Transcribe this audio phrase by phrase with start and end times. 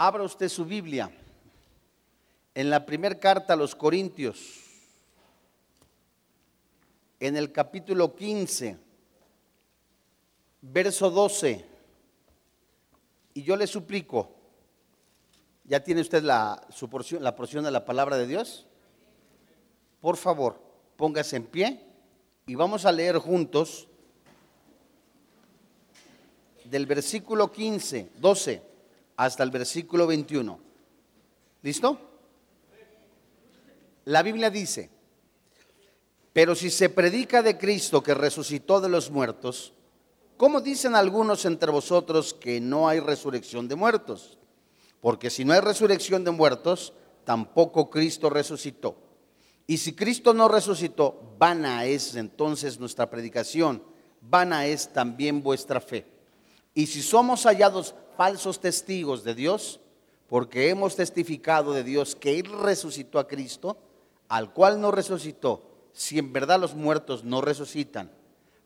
[0.00, 1.10] Abra usted su Biblia
[2.54, 4.38] en la primera carta a los Corintios,
[7.18, 8.78] en el capítulo 15,
[10.62, 11.64] verso 12.
[13.34, 14.30] Y yo le suplico,
[15.64, 18.68] ¿ya tiene usted la, porción, la porción de la palabra de Dios?
[20.00, 20.62] Por favor,
[20.96, 21.84] póngase en pie
[22.46, 23.88] y vamos a leer juntos
[26.66, 28.67] del versículo 15, 12
[29.18, 30.58] hasta el versículo 21.
[31.62, 31.98] ¿Listo?
[34.04, 34.90] La Biblia dice,
[36.32, 39.74] pero si se predica de Cristo que resucitó de los muertos,
[40.36, 44.38] ¿cómo dicen algunos entre vosotros que no hay resurrección de muertos?
[45.00, 46.92] Porque si no hay resurrección de muertos,
[47.24, 48.96] tampoco Cristo resucitó.
[49.66, 53.82] Y si Cristo no resucitó, vana es entonces nuestra predicación,
[54.20, 56.06] vana es también vuestra fe.
[56.72, 59.78] Y si somos hallados falsos testigos de Dios,
[60.26, 63.78] porque hemos testificado de Dios que Él resucitó a Cristo,
[64.26, 68.10] al cual no resucitó, si en verdad los muertos no resucitan.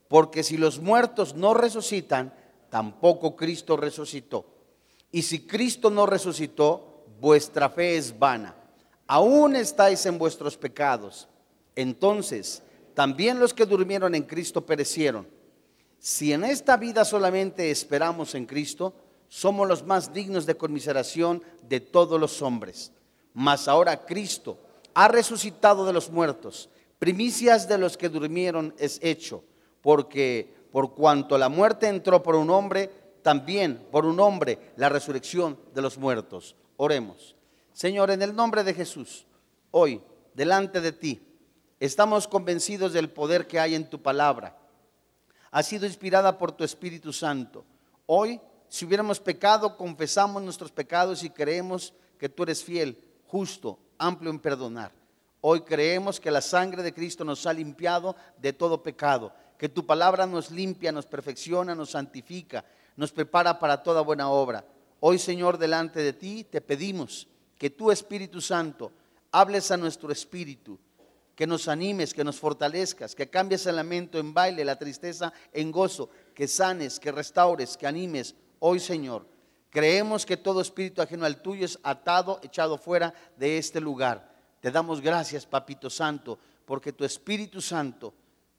[0.08, 2.32] Porque si los muertos no resucitan,
[2.70, 4.46] tampoco Cristo resucitó.
[5.10, 8.56] Y si Cristo no resucitó, vuestra fe es vana.
[9.06, 11.28] Aún estáis en vuestros pecados.
[11.76, 12.62] Entonces,
[12.94, 15.28] también los que durmieron en Cristo perecieron.
[15.98, 18.94] Si en esta vida solamente esperamos en Cristo,
[19.32, 22.92] somos los más dignos de conmiseración de todos los hombres.
[23.32, 24.58] Mas ahora Cristo
[24.92, 29.42] ha resucitado de los muertos, primicias de los que durmieron es hecho,
[29.80, 32.90] porque por cuanto la muerte entró por un hombre,
[33.22, 36.54] también por un hombre la resurrección de los muertos.
[36.76, 37.34] Oremos.
[37.72, 39.24] Señor, en el nombre de Jesús,
[39.70, 40.02] hoy,
[40.34, 41.22] delante de ti,
[41.80, 44.58] estamos convencidos del poder que hay en tu palabra
[45.52, 47.64] ha sido inspirada por tu Espíritu Santo.
[48.06, 48.40] Hoy,
[48.72, 54.38] si hubiéramos pecado, confesamos nuestros pecados y creemos que tú eres fiel, justo, amplio en
[54.38, 54.92] perdonar.
[55.42, 59.84] Hoy creemos que la sangre de Cristo nos ha limpiado de todo pecado, que tu
[59.84, 62.64] palabra nos limpia, nos perfecciona, nos santifica,
[62.96, 64.64] nos prepara para toda buena obra.
[65.00, 67.28] Hoy, Señor, delante de ti te pedimos
[67.58, 68.90] que tu Espíritu Santo
[69.32, 70.78] hables a nuestro espíritu
[71.34, 75.70] que nos animes, que nos fortalezcas, que cambies el lamento en baile, la tristeza en
[75.72, 78.34] gozo, que sanes, que restaures, que animes.
[78.64, 79.26] Hoy, Señor,
[79.70, 84.32] creemos que todo espíritu ajeno al tuyo es atado, echado fuera de este lugar.
[84.60, 88.14] Te damos gracias, Papito Santo, porque tu Espíritu Santo,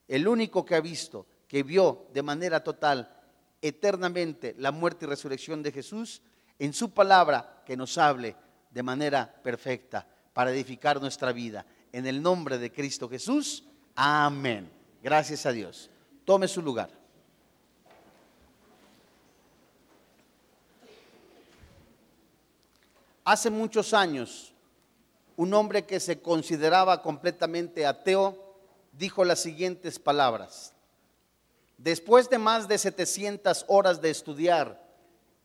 [0.10, 3.18] el único que ha visto, que vio de manera total,
[3.62, 6.22] eternamente, la muerte y resurrección de Jesús,
[6.60, 8.36] en su palabra que nos hable
[8.72, 13.64] de manera perfecta para edificar nuestra vida en el nombre de Cristo Jesús.
[13.96, 14.70] Amén.
[15.02, 15.90] Gracias a Dios.
[16.26, 17.03] Tome su lugar.
[23.26, 24.54] Hace muchos años,
[25.38, 28.38] un hombre que se consideraba completamente ateo
[28.92, 30.74] dijo las siguientes palabras.
[31.78, 34.84] Después de más de 700 horas de estudiar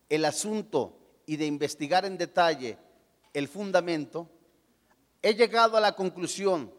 [0.09, 2.77] el asunto y de investigar en detalle
[3.33, 4.29] el fundamento,
[5.21, 6.73] he llegado a la conclusión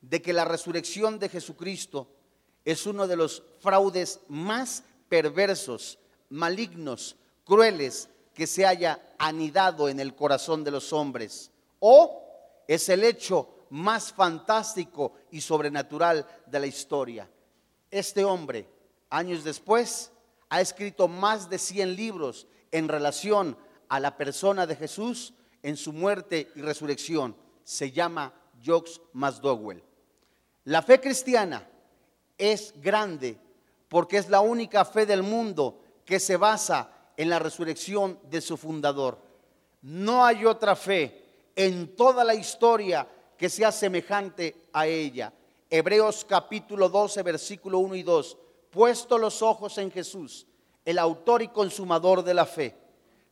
[0.00, 2.08] de que la resurrección de Jesucristo
[2.64, 5.98] es uno de los fraudes más perversos,
[6.30, 8.08] malignos, crueles
[8.38, 11.50] que se haya anidado en el corazón de los hombres.
[11.80, 12.22] O
[12.68, 17.28] es el hecho más fantástico y sobrenatural de la historia.
[17.90, 18.68] Este hombre,
[19.10, 20.12] años después,
[20.50, 25.34] ha escrito más de 100 libros en relación a la persona de Jesús
[25.64, 27.34] en su muerte y resurrección
[27.64, 28.32] se llama
[28.64, 29.82] Jocks Masdowell.
[30.62, 31.68] La fe cristiana
[32.38, 33.36] es grande
[33.88, 38.56] porque es la única fe del mundo que se basa en la resurrección de su
[38.56, 39.18] fundador.
[39.82, 43.06] No hay otra fe en toda la historia
[43.36, 45.32] que sea semejante a ella.
[45.68, 48.38] Hebreos capítulo 12, versículo 1 y 2.
[48.70, 50.46] Puesto los ojos en Jesús,
[50.84, 52.76] el autor y consumador de la fe.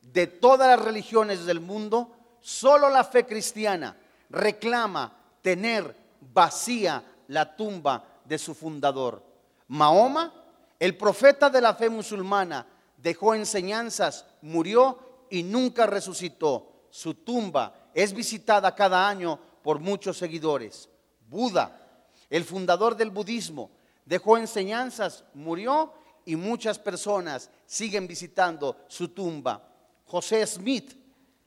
[0.01, 2.11] De todas las religiones del mundo,
[2.41, 3.95] solo la fe cristiana
[4.29, 5.95] reclama tener
[6.33, 9.23] vacía la tumba de su fundador.
[9.69, 10.33] Mahoma,
[10.77, 12.65] el profeta de la fe musulmana,
[12.97, 14.99] dejó enseñanzas, murió
[15.29, 16.87] y nunca resucitó.
[16.89, 20.89] Su tumba es visitada cada año por muchos seguidores.
[21.27, 23.71] Buda, el fundador del budismo,
[24.05, 25.93] dejó enseñanzas, murió
[26.25, 29.69] y muchas personas siguen visitando su tumba.
[30.05, 30.93] José Smith,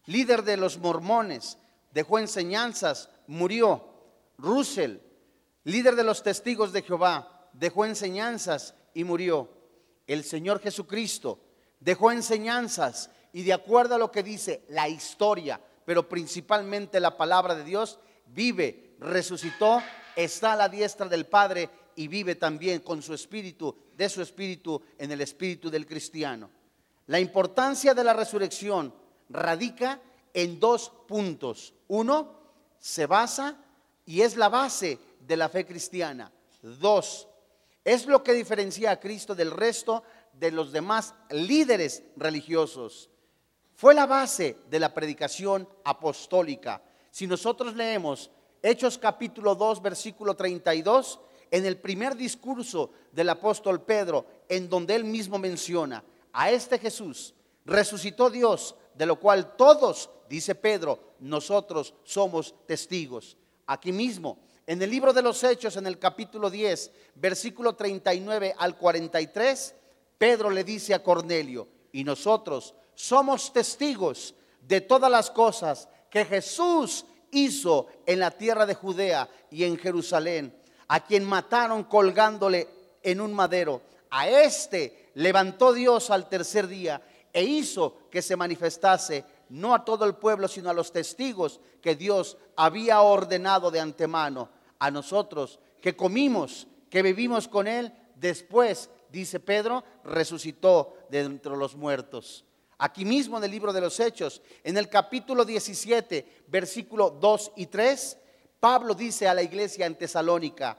[0.07, 1.59] líder de los mormones,
[1.93, 3.89] dejó enseñanzas, murió.
[4.39, 4.97] Russell,
[5.65, 9.60] líder de los testigos de Jehová, dejó enseñanzas y murió.
[10.11, 11.39] El Señor Jesucristo
[11.79, 17.55] dejó enseñanzas y de acuerdo a lo que dice la historia, pero principalmente la palabra
[17.55, 19.81] de Dios, vive, resucitó,
[20.17, 24.83] está a la diestra del Padre y vive también con su espíritu, de su espíritu,
[24.99, 26.51] en el espíritu del cristiano.
[27.07, 28.93] La importancia de la resurrección
[29.29, 30.01] radica
[30.35, 31.73] en dos puntos.
[31.87, 32.35] Uno,
[32.81, 33.65] se basa
[34.07, 36.33] y es la base de la fe cristiana.
[36.63, 37.29] Dos,
[37.85, 43.11] es lo que diferencia a Cristo del resto de los demás líderes religiosos.
[43.75, 46.83] Fue la base de la predicación apostólica.
[47.11, 48.31] Si nosotros leemos
[48.63, 51.19] Hechos capítulo 2, versículo 32,
[51.51, 57.35] en el primer discurso del apóstol Pedro, en donde él mismo menciona a este Jesús,
[57.65, 63.37] resucitó Dios, de lo cual todos, dice Pedro, nosotros somos testigos.
[63.67, 64.39] Aquí mismo,
[64.71, 69.75] en el libro de los Hechos, en el capítulo 10, versículo 39 al 43,
[70.17, 74.33] Pedro le dice a Cornelio, y nosotros somos testigos
[74.63, 80.57] de todas las cosas que Jesús hizo en la tierra de Judea y en Jerusalén,
[80.87, 82.69] a quien mataron colgándole
[83.03, 83.83] en un madero.
[84.11, 87.03] A este levantó Dios al tercer día
[87.33, 91.97] e hizo que se manifestase no a todo el pueblo, sino a los testigos que
[91.97, 94.60] Dios había ordenado de antemano.
[94.81, 101.77] A nosotros que comimos, que vivimos con Él, después, dice Pedro, resucitó de entre los
[101.77, 102.45] muertos.
[102.79, 107.67] Aquí mismo en el libro de los Hechos, en el capítulo 17, versículo 2 y
[107.67, 108.19] 3,
[108.59, 110.79] Pablo dice a la iglesia en Tesalónica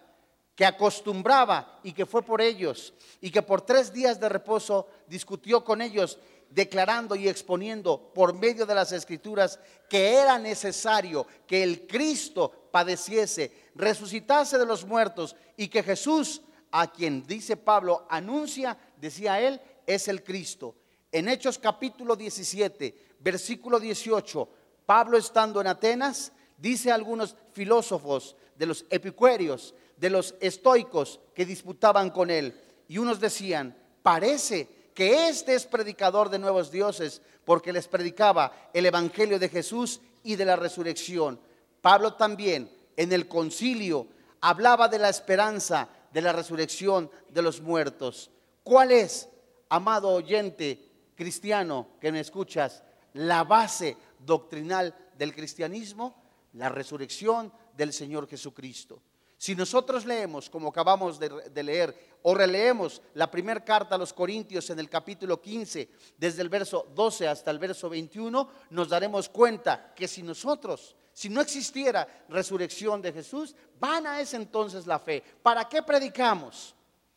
[0.56, 5.64] que acostumbraba y que fue por ellos y que por tres días de reposo discutió
[5.64, 6.20] con ellos
[6.52, 9.60] declarando y exponiendo por medio de las escrituras
[9.90, 16.92] que era necesario que el Cristo padeciese, resucitase de los muertos y que Jesús, a
[16.92, 20.76] quien dice Pablo, anuncia, decía él, es el Cristo.
[21.12, 24.50] En Hechos capítulo 17, versículo 18,
[24.86, 31.46] Pablo estando en Atenas, dice a algunos filósofos de los epicuerios, de los estoicos que
[31.46, 37.74] disputaban con él, y unos decían, parece que este es predicador de nuevos dioses, porque
[37.74, 41.40] les predicaba el Evangelio de Jesús y de la resurrección.
[41.82, 44.08] Pablo también en el concilio
[44.42, 48.30] hablaba de la esperanza de la resurrección de los muertos.
[48.64, 49.30] ¿Cuál es,
[49.70, 52.84] amado oyente, cristiano que me escuchas,
[53.14, 56.16] la base doctrinal del cristianismo,
[56.54, 59.02] la resurrección del Señor Jesucristo.
[59.42, 64.70] Si nosotros leemos, como acabamos de, leer, o releemos la primera carta a los Corintios
[64.70, 69.96] en el capítulo 15, desde el verso 12 hasta el verso 21, nos daremos cuenta
[69.96, 75.24] que si nosotros, si no existiera resurrección de Jesús, vana es entonces la fe.
[75.42, 76.76] ¿Para qué predicamos?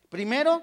[0.09, 0.63] Primero,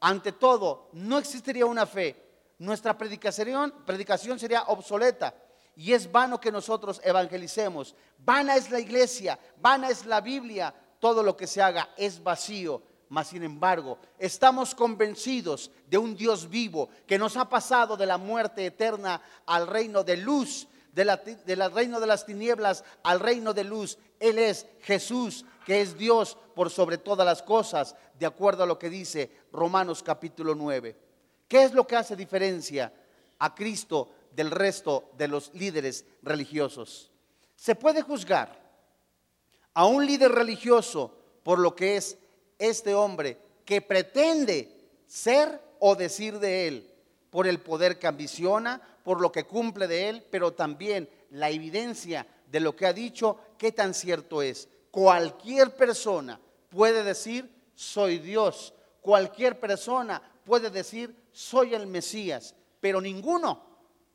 [0.00, 2.16] ante todo, no existiría una fe
[2.60, 5.34] nuestra predicación, predicación sería obsoleta
[5.76, 7.94] y es vano que nosotros evangelicemos.
[8.18, 10.72] Vana es la iglesia, vana es la Biblia,
[11.04, 12.80] todo lo que se haga es vacío.
[13.10, 18.16] Mas sin embargo, estamos convencidos de un Dios vivo que nos ha pasado de la
[18.16, 23.98] muerte eterna al reino de luz, del reino de las tinieblas al reino de luz.
[24.18, 28.78] Él es Jesús, que es Dios por sobre todas las cosas, de acuerdo a lo
[28.78, 30.96] que dice Romanos capítulo 9.
[31.46, 32.90] ¿Qué es lo que hace diferencia
[33.40, 37.10] a Cristo del resto de los líderes religiosos?
[37.56, 38.63] Se puede juzgar
[39.74, 41.12] a un líder religioso
[41.42, 42.16] por lo que es
[42.58, 44.70] este hombre que pretende
[45.06, 46.90] ser o decir de él,
[47.30, 52.26] por el poder que ambiciona, por lo que cumple de él, pero también la evidencia
[52.50, 54.68] de lo que ha dicho, qué tan cierto es.
[54.90, 58.72] Cualquier persona puede decir, soy Dios.
[59.00, 63.60] Cualquier persona puede decir, soy el Mesías, pero ninguno,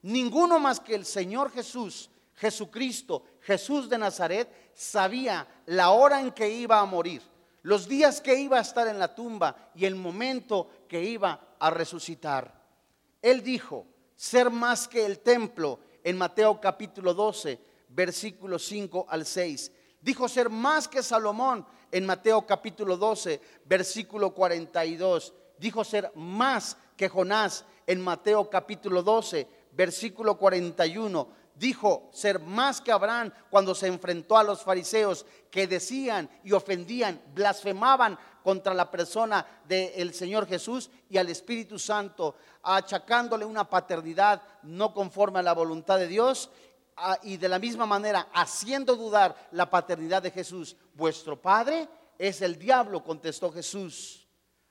[0.01, 6.49] ninguno más que el Señor Jesús, Jesucristo, Jesús de Nazaret, sabía la hora en que
[6.49, 7.21] iba a morir,
[7.63, 11.69] los días que iba a estar en la tumba y el momento que iba a
[11.69, 12.63] resucitar.
[13.21, 17.59] Él dijo, ser más que el templo en Mateo capítulo 12,
[17.89, 19.69] versículos 5 al 6.
[19.99, 25.33] Dijo ser más que Salomón en Mateo capítulo 12, versículo 42.
[25.57, 31.27] Dijo ser más que Jonás en Mateo capítulo 12, versículo 41,
[31.59, 37.21] dijo ser más que Abraham cuando se enfrentó a los fariseos que decían y ofendían,
[37.33, 44.93] blasfemaban contra la persona del Señor Jesús y al Espíritu Santo, achacándole una paternidad no
[44.93, 46.49] conforme a la voluntad de Dios
[47.23, 50.75] y de la misma manera haciendo dudar la paternidad de Jesús.
[50.93, 51.87] Vuestro Padre
[52.17, 54.27] es el diablo, contestó Jesús.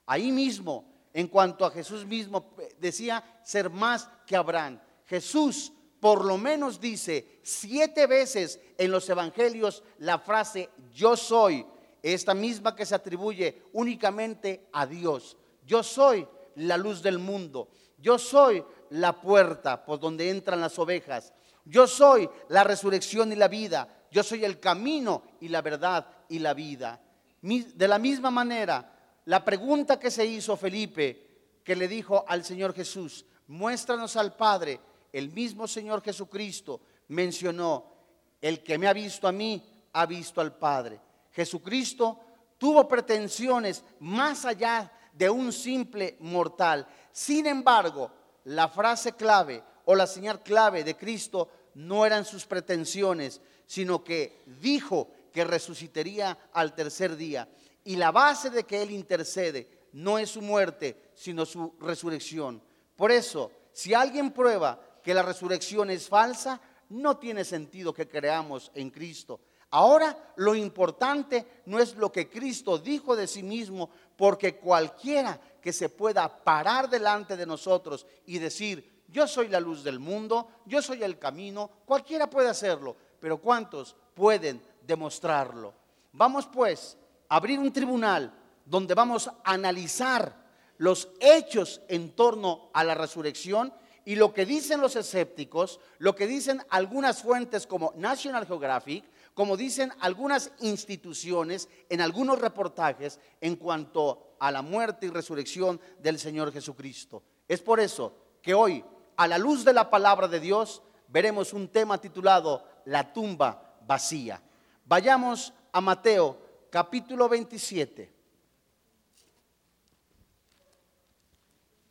[0.07, 4.81] Ahí mismo en cuanto a Jesús mismo, decía ser más que Abraham.
[5.07, 11.67] Jesús por lo menos dice siete veces en los evangelios la frase yo soy,
[12.03, 15.37] esta misma que se atribuye únicamente a Dios.
[15.67, 16.27] Yo soy
[16.57, 17.69] la luz del mundo.
[17.99, 21.33] Yo soy la puerta por donde entran las ovejas.
[21.65, 24.07] Yo soy la resurrección y la vida.
[24.11, 27.01] Yo soy el camino y la verdad y la vida.
[27.41, 32.73] De la misma manera, la pregunta que se hizo Felipe, que le dijo al Señor
[32.75, 34.81] Jesús, muéstranos al Padre,
[35.13, 37.93] el mismo Señor Jesucristo mencionó,
[38.41, 39.63] el que me ha visto a mí,
[39.93, 41.01] ha visto al Padre.
[41.33, 42.21] Jesucristo
[42.57, 46.87] tuvo pretensiones más allá de un simple mortal.
[47.13, 48.11] Sin embargo,
[48.45, 54.43] la frase clave o la señal clave de Cristo no eran sus pretensiones, sino que
[54.61, 57.49] dijo que resucitaría al tercer día.
[57.85, 62.63] Y la base de que Él intercede no es su muerte, sino su resurrección.
[62.97, 66.61] Por eso, si alguien prueba que la resurrección es falsa,
[66.91, 69.41] no tiene sentido que creamos en Cristo.
[69.71, 73.89] Ahora lo importante no es lo que Cristo dijo de sí mismo,
[74.19, 79.83] porque cualquiera que se pueda parar delante de nosotros y decir, yo soy la luz
[79.83, 85.73] del mundo, yo soy el camino, cualquiera puede hacerlo, pero ¿cuántos pueden demostrarlo?
[86.13, 86.99] Vamos pues
[87.31, 88.31] a abrir un tribunal
[88.63, 90.37] donde vamos a analizar
[90.77, 93.73] los hechos en torno a la resurrección
[94.09, 99.55] y lo que dicen los escépticos, lo que dicen algunas fuentes como National Geographic, como
[99.55, 106.55] dicen algunas instituciones en algunos reportajes en cuanto a la muerte y resurrección del Señor
[106.55, 107.23] Jesucristo.
[107.47, 108.83] Es por eso que hoy,
[109.19, 114.41] a la luz de la palabra de Dios, veremos un tema titulado La tumba vacía.
[114.87, 116.39] Vayamos a Mateo
[116.71, 118.18] capítulo 27.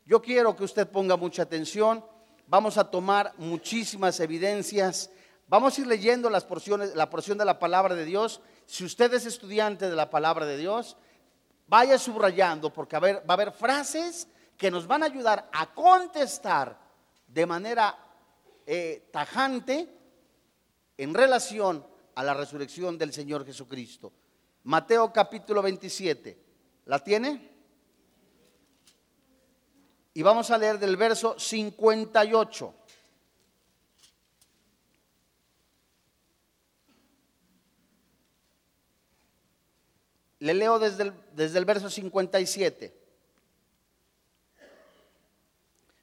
[0.08, 2.04] Yo quiero que usted ponga mucha atención.
[2.48, 5.12] Vamos a tomar muchísimas evidencias
[5.50, 8.42] Vamos a ir leyendo las porciones, la porción de la palabra de Dios.
[8.66, 10.98] Si usted es estudiante de la palabra de Dios,
[11.68, 16.78] vaya subrayando porque va a haber frases que nos van a ayudar a contestar
[17.28, 17.98] de manera
[18.66, 19.88] eh, tajante
[20.98, 21.86] en relación
[22.16, 24.12] a la resurrección del Señor Jesucristo.
[24.64, 26.38] Mateo capítulo 27.
[26.86, 27.57] ¿La tiene?
[30.18, 32.74] Y vamos a leer del verso 58.
[40.40, 43.00] Le leo desde el, desde el verso 57.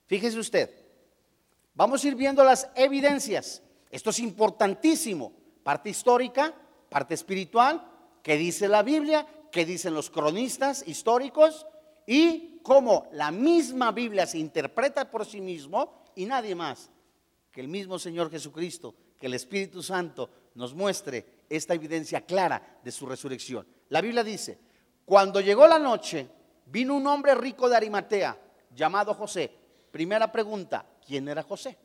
[0.06, 0.70] Fíjese usted,
[1.74, 3.62] vamos a ir viendo las evidencias.
[3.90, 5.32] Esto es importantísimo.
[5.64, 6.54] Parte histórica,
[6.88, 7.84] parte espiritual,
[8.22, 11.66] que dice la Biblia, que dicen los cronistas históricos
[12.06, 16.90] y cómo la misma Biblia se interpreta por sí mismo y nadie más
[17.52, 22.90] que el mismo Señor Jesucristo, que el Espíritu Santo nos muestre esta evidencia clara de
[22.90, 23.66] su resurrección.
[23.90, 24.58] La Biblia dice,
[25.04, 26.26] cuando llegó la noche,
[26.66, 28.36] vino un hombre rico de Arimatea,
[28.74, 29.52] llamado José.
[29.92, 31.76] Primera pregunta, ¿quién era José?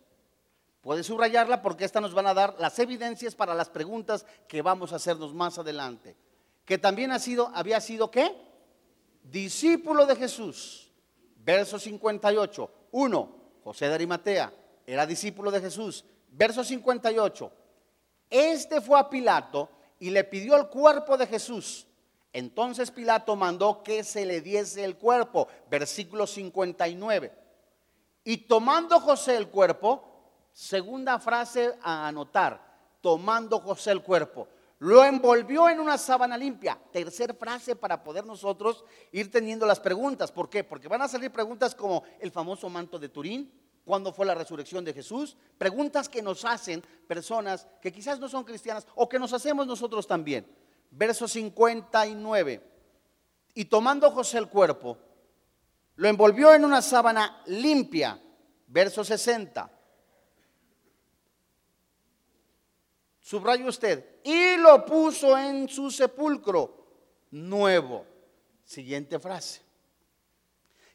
[0.81, 4.93] Puede subrayarla porque esta nos van a dar las evidencias para las preguntas que vamos
[4.93, 6.15] a hacernos más adelante.
[6.63, 8.48] Que también ha sido, había sido qué?
[9.31, 10.91] Discípulo de Jesús.
[11.37, 12.71] Verso 58.
[12.91, 14.53] Uno, José de Arimatea,
[14.85, 16.03] era discípulo de Jesús.
[16.31, 17.51] Verso 58.
[18.29, 19.69] Este fue a Pilato
[19.99, 21.85] y le pidió el cuerpo de Jesús.
[22.31, 27.31] Entonces Pilato mandó que se le diese el cuerpo, versículo 59.
[28.23, 30.03] Y tomando José el cuerpo,
[30.53, 32.61] segunda frase a anotar,
[33.01, 34.47] tomando José el cuerpo,
[34.79, 36.79] lo envolvió en una sábana limpia.
[36.91, 40.31] Tercer frase para poder nosotros ir teniendo las preguntas.
[40.31, 40.63] ¿Por qué?
[40.63, 43.51] Porque van a salir preguntas como el famoso manto de Turín,
[43.85, 48.43] cuándo fue la resurrección de Jesús, preguntas que nos hacen personas que quizás no son
[48.43, 50.45] cristianas o que nos hacemos nosotros también
[50.91, 52.61] verso 59.
[53.55, 54.97] Y tomando José el cuerpo,
[55.95, 58.19] lo envolvió en una sábana limpia,
[58.67, 59.69] verso 60.
[63.29, 66.73] Subrayo usted, y lo puso en su sepulcro
[67.29, 68.03] nuevo.
[68.65, 69.61] Siguiente frase.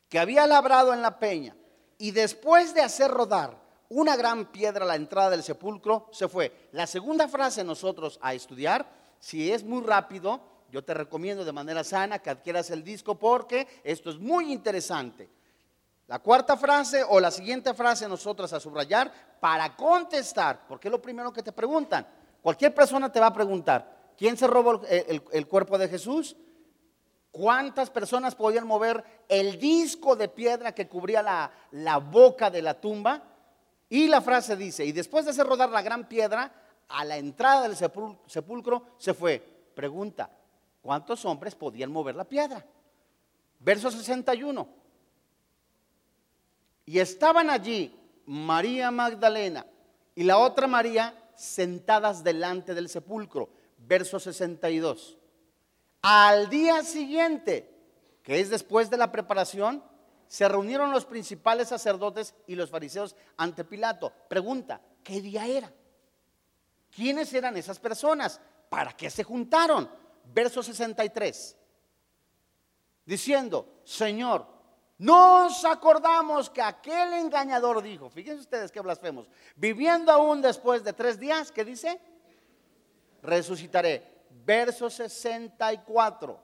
[0.09, 1.55] Que había labrado en la peña
[1.97, 3.57] y después de hacer rodar
[3.89, 6.71] una gran piedra a la entrada del sepulcro, se fue.
[6.73, 8.85] La segunda frase nosotros a estudiar
[9.21, 10.41] si es muy rápido,
[10.73, 15.31] yo te recomiendo de manera sana que adquieras el disco porque esto es muy interesante.
[16.09, 21.01] La cuarta frase o la siguiente frase nosotras a subrayar para contestar, porque es lo
[21.01, 22.24] primero que te preguntan.
[22.45, 26.37] Cualquier persona te va a preguntar, ¿quién se robó el, cuerpo de Jesús?
[27.31, 32.79] ¿Cuántas personas podían mover el disco de piedra que cubría la, la boca de la
[32.79, 33.23] tumba?
[33.89, 36.53] Y la frase dice, y después de hacer rodar la gran piedra,
[36.87, 39.39] a la entrada del sepulcro se fue.
[39.75, 40.29] Pregunta,
[40.83, 42.63] ¿cuántos hombres podían mover la piedra?
[43.59, 44.69] Verso 61.
[46.85, 49.65] Y estaban allí María Magdalena
[50.15, 53.51] y la otra María sentadas delante del sepulcro.
[53.79, 55.19] Verso 62.
[56.03, 57.71] Al día siguiente,
[58.23, 59.83] que es después de la preparación,
[60.29, 64.13] se reunieron los principales sacerdotes y los fariseos ante Pilato.
[64.29, 65.73] Pregunta, ¿qué día era?
[66.91, 68.41] ¿Quiénes eran esas personas?
[68.69, 69.89] ¿Para qué se juntaron?
[70.33, 71.57] Verso 63.
[73.05, 74.47] Diciendo, Señor,
[74.99, 81.19] nos acordamos que aquel engañador dijo, fíjense ustedes qué blasfemos, viviendo aún después de tres
[81.19, 82.01] días, ¿qué dice?
[83.23, 84.13] Resucitaré.
[84.45, 86.41] Verso 64.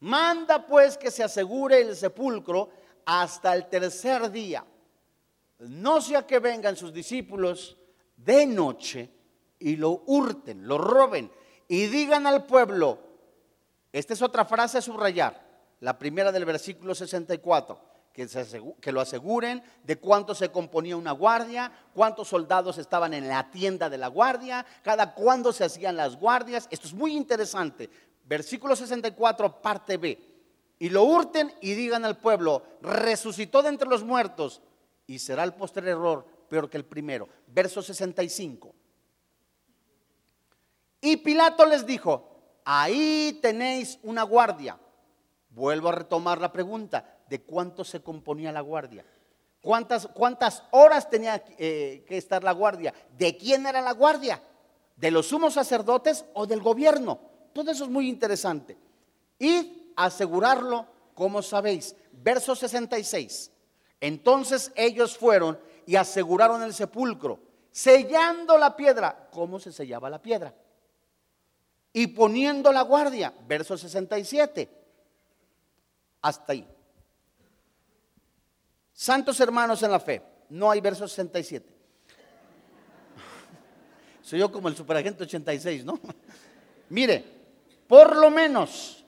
[0.00, 2.70] Manda pues que se asegure el sepulcro
[3.04, 4.64] hasta el tercer día.
[5.58, 7.76] No sea que vengan sus discípulos
[8.16, 9.10] de noche
[9.58, 11.30] y lo hurten, lo roben
[11.68, 12.98] y digan al pueblo,
[13.92, 15.42] esta es otra frase a subrayar,
[15.80, 17.78] la primera del versículo 64,
[18.12, 18.28] que,
[18.80, 23.90] que, lo aseguren de cuánto se componía una guardia, cuántos soldados estaban en la tienda
[23.90, 26.68] de la guardia, cada cuándo se hacían las guardias.
[26.70, 27.90] Esto es muy interesante.
[28.24, 30.18] Versículo 64, parte B.
[30.78, 34.62] Y lo hurten y digan al pueblo, resucitó de entre los muertos
[35.06, 37.28] y será el postre error peor que el primero.
[37.46, 38.74] Verso 65.
[41.00, 44.78] Y Pilato les dijo, ahí tenéis una guardia.
[45.54, 49.04] Vuelvo a retomar la pregunta, ¿de cuánto se componía la guardia?
[49.60, 52.92] ¿Cuántas, cuántas horas tenía eh, que estar la guardia?
[53.16, 54.42] ¿De quién era la guardia?
[54.96, 57.20] ¿De los sumos sacerdotes o del gobierno?
[57.52, 58.76] Todo eso es muy interesante.
[59.38, 61.94] Y asegurarlo, como sabéis.
[62.10, 63.52] Verso 66.
[64.00, 67.38] Entonces ellos fueron y aseguraron el sepulcro,
[67.70, 69.28] sellando la piedra.
[69.30, 70.52] ¿Cómo se sellaba la piedra?
[71.92, 74.83] Y poniendo la guardia, verso 67.
[76.24, 76.66] Hasta ahí.
[78.92, 81.68] Santos hermanos en la fe, no hay verso 67.
[84.22, 86.00] Soy yo como el superagente 86, ¿no?
[86.88, 87.24] Mire,
[87.86, 89.04] por lo menos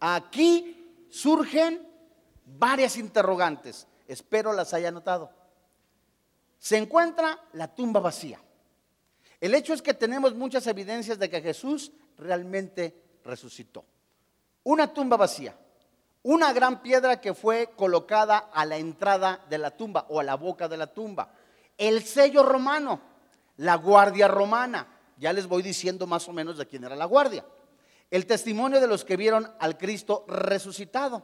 [0.00, 1.88] aquí surgen
[2.44, 3.86] varias interrogantes.
[4.06, 5.30] Espero las haya notado
[6.58, 8.40] se encuentra la tumba vacía.
[9.40, 13.84] El hecho es que tenemos muchas evidencias de que Jesús realmente resucitó.
[14.64, 15.56] Una tumba vacía,
[16.28, 20.34] una gran piedra que fue colocada a la entrada de la tumba o a la
[20.34, 21.32] boca de la tumba,
[21.78, 23.00] el sello romano,
[23.58, 27.46] la guardia romana, ya les voy diciendo más o menos de quién era la guardia,
[28.10, 31.22] el testimonio de los que vieron al Cristo resucitado,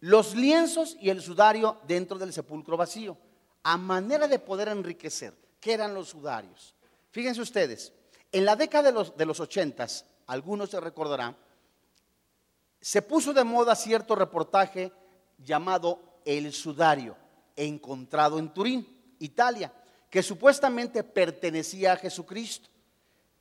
[0.00, 3.16] los lienzos y el sudario dentro del sepulcro vacío.
[3.62, 6.74] A manera de poder enriquecer, ¿qué eran los sudarios?
[7.10, 7.94] Fíjense ustedes,
[8.32, 9.86] en la década de los, de los 80,
[10.26, 11.38] algunos se recordarán,
[12.80, 14.92] se puso de moda cierto reportaje
[15.38, 17.16] llamado El Sudario,
[17.56, 19.72] encontrado en Turín, Italia,
[20.08, 22.68] que supuestamente pertenecía a Jesucristo.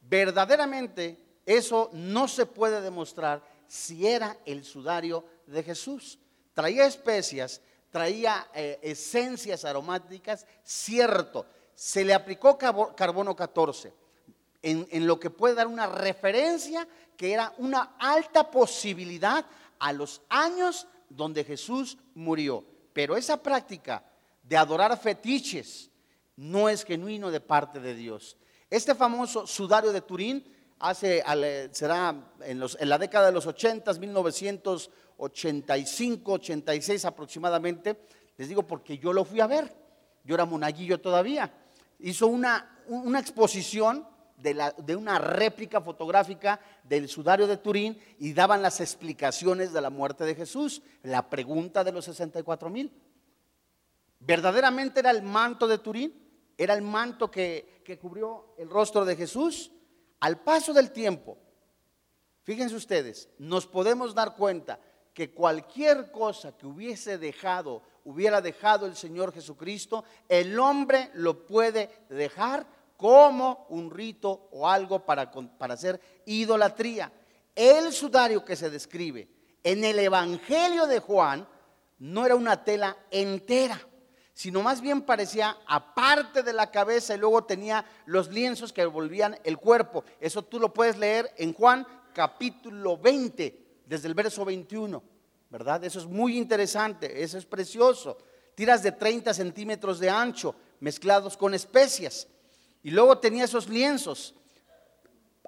[0.01, 6.19] Verdaderamente eso no se puede demostrar si era el sudario de Jesús.
[6.53, 13.93] Traía especias traía eh, esencias aromáticas, cierto, se le aplicó carbono 14,
[14.61, 19.45] en, lo que puede dar una referencia que era una alta posibilidad
[19.79, 22.65] a los años donde Jesús murió.
[22.93, 24.03] Pero esa práctica
[24.43, 25.89] de adorar fetiches
[26.35, 28.37] no es genuino de parte de Dios.
[28.69, 30.43] Este famoso sudario de Turín
[30.79, 31.23] hace,
[31.71, 38.01] será en, los, en la década de los 80, 1985, 86 aproximadamente.
[38.37, 39.75] Les digo porque yo lo fui a ver.
[40.23, 41.51] Yo era monaguillo todavía.
[41.99, 44.07] Hizo una, una exposición
[44.41, 50.23] de, una réplica fotográfica del sudario de Turín y daban las explicaciones de la muerte
[50.23, 50.81] de Jesús.
[51.03, 52.91] La pregunta de los 64 mil.
[54.19, 56.13] ¿Verdaderamente era el manto de Turín?
[56.57, 59.71] ¿Era el manto que, que cubrió el rostro de Jesús?
[60.19, 61.37] Al paso del tiempo,
[62.43, 64.79] fíjense ustedes, nos podemos dar cuenta
[65.13, 71.89] que cualquier cosa que hubiese dejado, hubiera dejado el Señor Jesucristo, el hombre lo puede
[72.09, 72.65] dejar
[72.99, 77.09] como un rito o algo para, para hacer idolatría.
[77.55, 79.29] El sudario que se describe
[79.63, 81.47] en el Evangelio de Juan
[81.99, 83.79] no era una tela entera,
[84.33, 89.39] sino más bien parecía aparte de la cabeza y luego tenía los lienzos que envolvían
[89.45, 90.03] el cuerpo.
[90.19, 95.01] Eso tú lo puedes leer en Juan capítulo 20, desde el verso 21,
[95.49, 95.85] ¿verdad?
[95.85, 98.17] Eso es muy interesante, eso es precioso.
[98.55, 102.27] tiras de 30 centímetros de ancho, mezclados con especias.
[102.83, 104.35] Y luego tenía esos lienzos.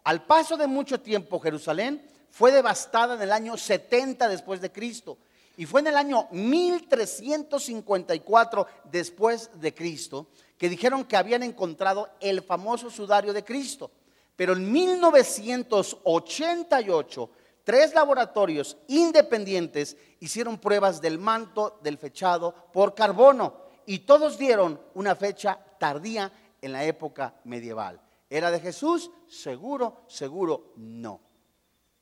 [0.03, 5.17] Al paso de mucho tiempo, Jerusalén fue devastada en el año 70 después de Cristo.
[5.57, 12.43] Y fue en el año 1354 después de Cristo que dijeron que habían encontrado el
[12.43, 13.91] famoso sudario de Cristo.
[14.35, 17.29] Pero en 1988,
[17.63, 25.15] tres laboratorios independientes hicieron pruebas del manto del fechado por carbono y todos dieron una
[25.15, 26.31] fecha tardía
[26.61, 28.01] en la época medieval.
[28.29, 29.11] ¿Era de Jesús?
[29.27, 31.19] Seguro, seguro no.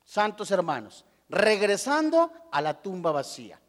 [0.03, 3.59] Santos hermanos, regresando a la tumba vacía.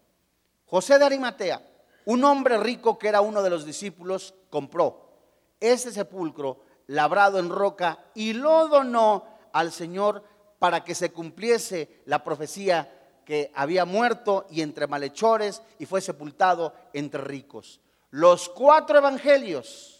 [0.66, 1.62] José de Arimatea,
[2.06, 5.10] un hombre rico que era uno de los discípulos, compró
[5.58, 10.24] este sepulcro labrado en roca y lo donó al Señor
[10.58, 16.74] para que se cumpliese la profecía que había muerto y entre malhechores y fue sepultado
[16.92, 17.80] entre ricos.
[18.10, 19.99] Los cuatro evangelios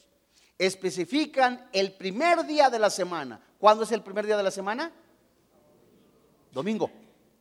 [0.61, 3.41] especifican el primer día de la semana.
[3.59, 4.93] ¿Cuándo es el primer día de la semana?
[6.53, 6.91] Domingo.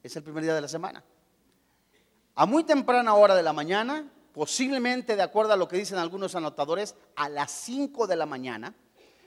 [0.02, 1.04] Es el primer día de la semana.
[2.36, 6.34] A muy temprana hora de la mañana, posiblemente de acuerdo a lo que dicen algunos
[6.36, 8.74] anotadores, a las 5 de la mañana,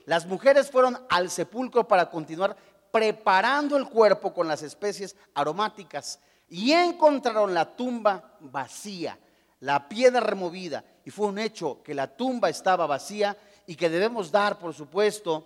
[0.05, 2.57] las mujeres fueron al sepulcro para continuar
[2.91, 9.19] preparando el cuerpo con las especies aromáticas y encontraron la tumba vacía,
[9.59, 10.83] la piedra removida.
[11.05, 15.45] Y fue un hecho que la tumba estaba vacía y que debemos dar, por supuesto,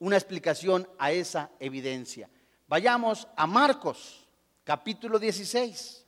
[0.00, 2.28] una explicación a esa evidencia.
[2.66, 4.26] Vayamos a Marcos,
[4.64, 6.04] capítulo 16.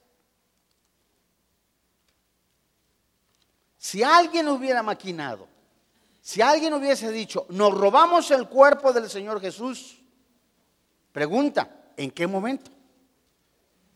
[3.79, 5.49] Si alguien hubiera maquinado,
[6.21, 9.99] si alguien hubiese dicho, nos robamos el cuerpo del Señor Jesús,
[11.13, 12.71] pregunta, ¿en qué momento?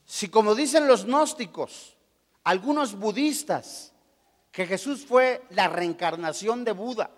[0.05, 1.95] Si como dicen los gnósticos,
[2.43, 3.93] algunos budistas,
[4.51, 7.11] que Jesús fue la reencarnación de Buda,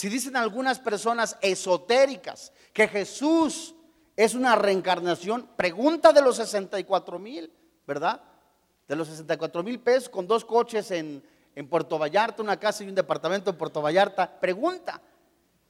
[0.00, 3.74] si dicen algunas personas esotéricas que Jesús
[4.16, 7.52] es una reencarnación, pregunta de los 64 mil,
[7.86, 8.22] ¿verdad?
[8.88, 11.22] De los 64 mil pesos con dos coches en,
[11.54, 14.40] en Puerto Vallarta, una casa y un departamento en Puerto Vallarta.
[14.40, 15.02] Pregunta,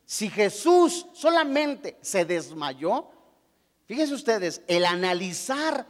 [0.04, 3.08] si Jesús solamente se desmayó,
[3.86, 5.84] fíjense ustedes, el analizar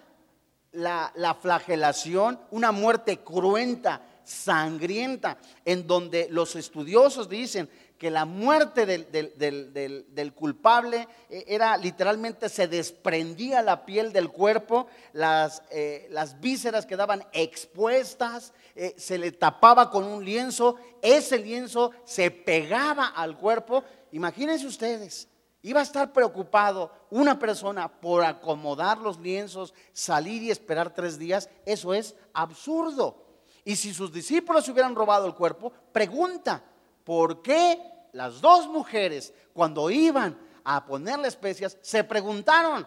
[0.72, 7.68] la, la flagelación, una muerte cruenta, sangrienta, en donde los estudiosos dicen
[8.00, 15.62] que la muerte del, culpable eh, era literalmente se desprendía la piel del cuerpo, las,
[15.70, 22.30] eh, las vísceras quedaban expuestas, eh, se le tapaba con un lienzo, ese lienzo se
[22.30, 23.84] pegaba al cuerpo.
[24.12, 25.28] Imagínense ustedes,
[25.60, 31.50] iba a estar preocupado una persona por acomodar los lienzos, salir y esperar tres días,
[31.66, 33.26] eso es absurdo.
[33.62, 36.64] Y si sus discípulos hubieran robado el cuerpo, pregunta,
[37.04, 37.80] ¿por qué
[38.12, 42.86] las dos mujeres, cuando iban a ponerle especias, se preguntaron,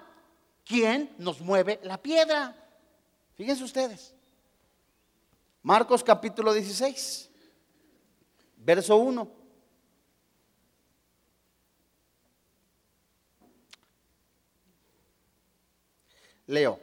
[0.65, 2.56] ¿quién nos mueve la piedra?
[3.36, 4.13] Fíjense ustedes.
[5.62, 7.30] Marcos capítulo 16,
[8.58, 9.43] verso 1.
[16.47, 16.80] Leo.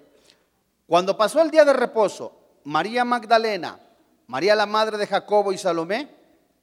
[0.87, 3.79] Cuando pasó el día de reposo, María Magdalena,
[4.27, 6.20] María la madre de Jacobo y Salomé,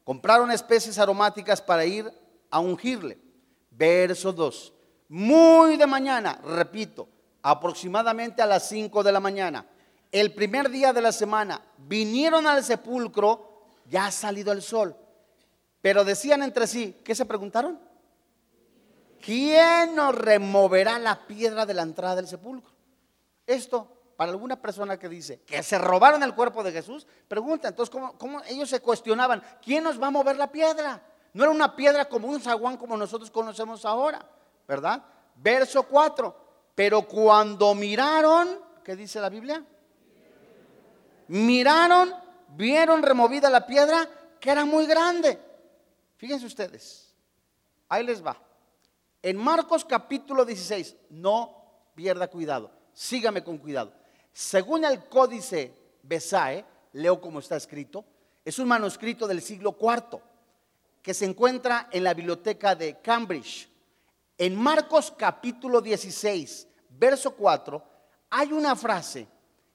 [0.07, 2.09] Compraron especies aromáticas para ir
[2.49, 3.17] a ungirle.
[3.69, 4.73] Verso 2.
[5.09, 7.09] Muy de mañana, repito,
[7.41, 9.65] aproximadamente a las 5 de la mañana,
[10.13, 14.95] el primer día de la semana, vinieron al sepulcro, ya ha salido el sol.
[15.81, 17.77] Pero decían entre sí, ¿qué se preguntaron?
[19.19, 22.73] ¿Quién nos removerá la piedra de la entrada del sepulcro?
[23.45, 27.95] Esto para alguna persona que dice que se robaron el cuerpo de Jesús, pregunta, entonces,
[28.17, 29.43] ¿cómo, ellos se cuestionaban?
[29.61, 31.01] ¿Quién nos va a mover la piedra?
[31.33, 34.27] No era una piedra como un zaguán como nosotros conocemos ahora,
[34.67, 35.03] ¿verdad?
[35.35, 36.35] Verso 4,
[36.73, 39.63] pero cuando miraron, ¿qué dice la Biblia?
[41.27, 42.11] Miraron,
[42.55, 45.39] vieron removida la piedra que era muy grande.
[46.15, 47.13] Fíjense ustedes,
[47.87, 48.35] ahí les va.
[49.21, 53.93] En Marcos capítulo 16, no pierda cuidado, sígame con cuidado.
[54.37, 55.73] Según el códice
[56.03, 58.05] Besae, leo como está escrito,
[58.45, 60.19] es un manuscrito del siglo IV
[61.01, 63.67] que se encuentra en la biblioteca de Cambridge.
[64.37, 66.67] En Marcos capítulo 16,
[66.99, 67.83] verso 4,
[68.29, 69.27] hay una frase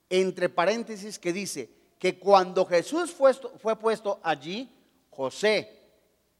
[0.08, 4.72] entre paréntesis que dice que cuando Jesús fue, fue puesto allí,
[5.10, 5.76] José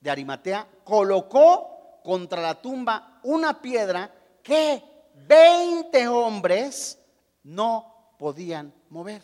[0.01, 4.81] de Arimatea colocó contra la tumba una piedra que
[5.27, 7.01] 20 hombres
[7.43, 7.92] no
[8.23, 9.21] podían mover.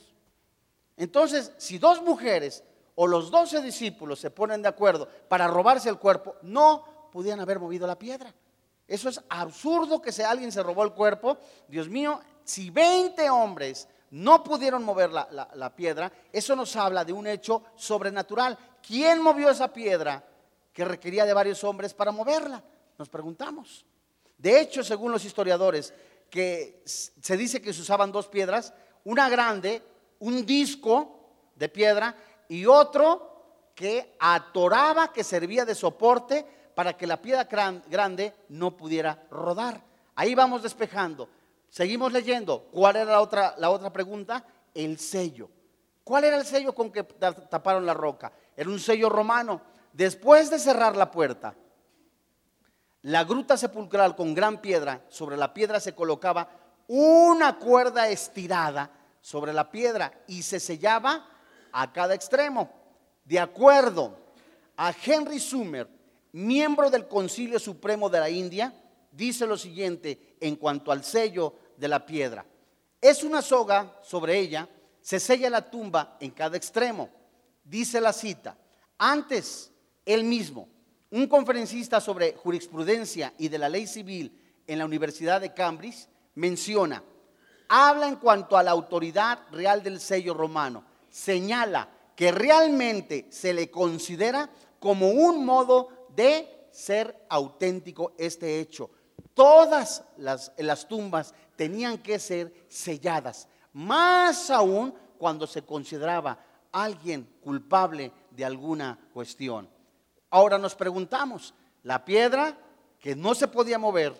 [0.96, 2.64] Entonces, si dos mujeres
[2.96, 7.60] o los doce discípulos se ponen de acuerdo para robarse el cuerpo, no podían haber
[7.60, 8.34] movido la piedra.
[8.88, 11.38] Eso es absurdo que si alguien se robó el cuerpo.
[11.68, 17.12] Dios mío, si 20 hombres no pudieron mover la, la, piedra, eso nos habla de
[17.12, 18.58] un hecho sobrenatural.
[18.84, 20.26] ¿Quién movió esa piedra
[20.72, 22.64] que requería de varios hombres para moverla?
[22.98, 23.86] Nos preguntamos.
[24.36, 25.94] De hecho, según los historiadores,
[26.30, 28.74] que se dice que se usaban dos piedras,
[29.08, 29.82] una grande,
[30.18, 32.14] un disco de piedra
[32.46, 36.44] y otro que atoraba, que servía de soporte
[36.74, 37.48] para que la piedra
[37.88, 39.82] grande no pudiera rodar.
[40.14, 41.26] Ahí vamos despejando.
[41.70, 42.68] Seguimos leyendo.
[42.70, 44.44] ¿Cuál era la otra, la otra pregunta?
[44.74, 45.48] El sello.
[46.04, 48.30] ¿Cuál era el sello con que taparon la roca?
[48.54, 49.62] Era un sello romano.
[49.90, 51.54] Después de cerrar la puerta,
[53.00, 56.50] la gruta sepulcral con gran piedra, sobre la piedra se colocaba
[56.88, 58.97] una cuerda estirada
[59.28, 61.28] sobre la piedra y se sellaba
[61.70, 62.70] a cada extremo.
[63.26, 64.16] De acuerdo
[64.74, 65.86] a Henry Sumer,
[66.32, 68.72] miembro del Concilio Supremo de la India,
[69.12, 72.46] dice lo siguiente en cuanto al sello de la piedra.
[73.02, 74.66] Es una soga, sobre ella
[75.02, 77.10] se sella la tumba en cada extremo.
[77.62, 78.56] Dice la cita,
[78.96, 79.70] antes
[80.06, 80.70] él mismo,
[81.10, 87.04] un conferencista sobre jurisprudencia y de la ley civil en la Universidad de Cambridge, menciona,
[87.68, 93.70] habla en cuanto a la autoridad real del sello romano, señala que realmente se le
[93.70, 94.50] considera
[94.80, 98.90] como un modo de ser auténtico este hecho.
[99.34, 106.38] Todas las, las tumbas tenían que ser selladas, más aún cuando se consideraba
[106.72, 109.68] alguien culpable de alguna cuestión.
[110.30, 112.56] Ahora nos preguntamos, la piedra
[113.00, 114.12] que no se podía mover,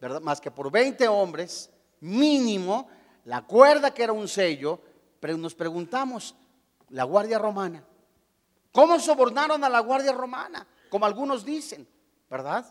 [0.00, 0.20] ¿verdad?
[0.20, 1.70] Más que por 20 hombres,
[2.04, 2.88] mínimo,
[3.24, 4.78] la cuerda que era un sello,
[5.20, 6.34] pero nos preguntamos,
[6.90, 7.82] la Guardia Romana,
[8.72, 10.66] ¿cómo sobornaron a la Guardia Romana?
[10.90, 11.88] Como algunos dicen,
[12.28, 12.66] ¿verdad?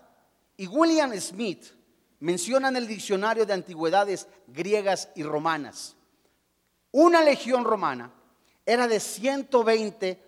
[0.56, 1.64] Y William Smith
[2.20, 5.96] menciona en el diccionario de antigüedades griegas y romanas,
[6.92, 8.12] una legión romana
[8.64, 10.22] era de 120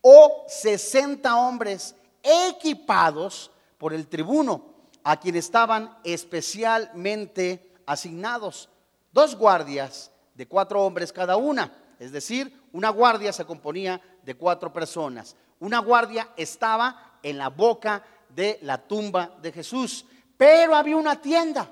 [0.00, 8.68] o 60 hombres equipados por el tribuno, a quien estaban especialmente asignados
[9.12, 11.72] dos guardias de cuatro hombres cada una.
[11.98, 15.34] Es decir, una guardia se componía de cuatro personas.
[15.58, 20.04] Una guardia estaba en la boca de la tumba de Jesús,
[20.36, 21.68] pero había una tienda,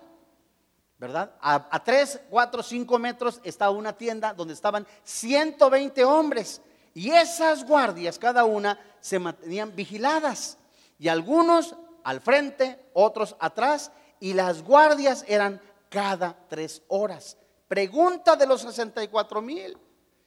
[0.99, 1.33] ¿verdad?
[1.41, 6.63] A, tres, cuatro, cinco metros estaba una tienda donde estaban 120 hombres.
[6.95, 10.57] Y esas guardias, cada una, se mantenían vigiladas.
[10.99, 13.93] Y algunos al frente, otros atrás.
[14.19, 17.37] Y las guardias eran cada tres horas.
[17.69, 19.77] Pregunta de los 64 mil.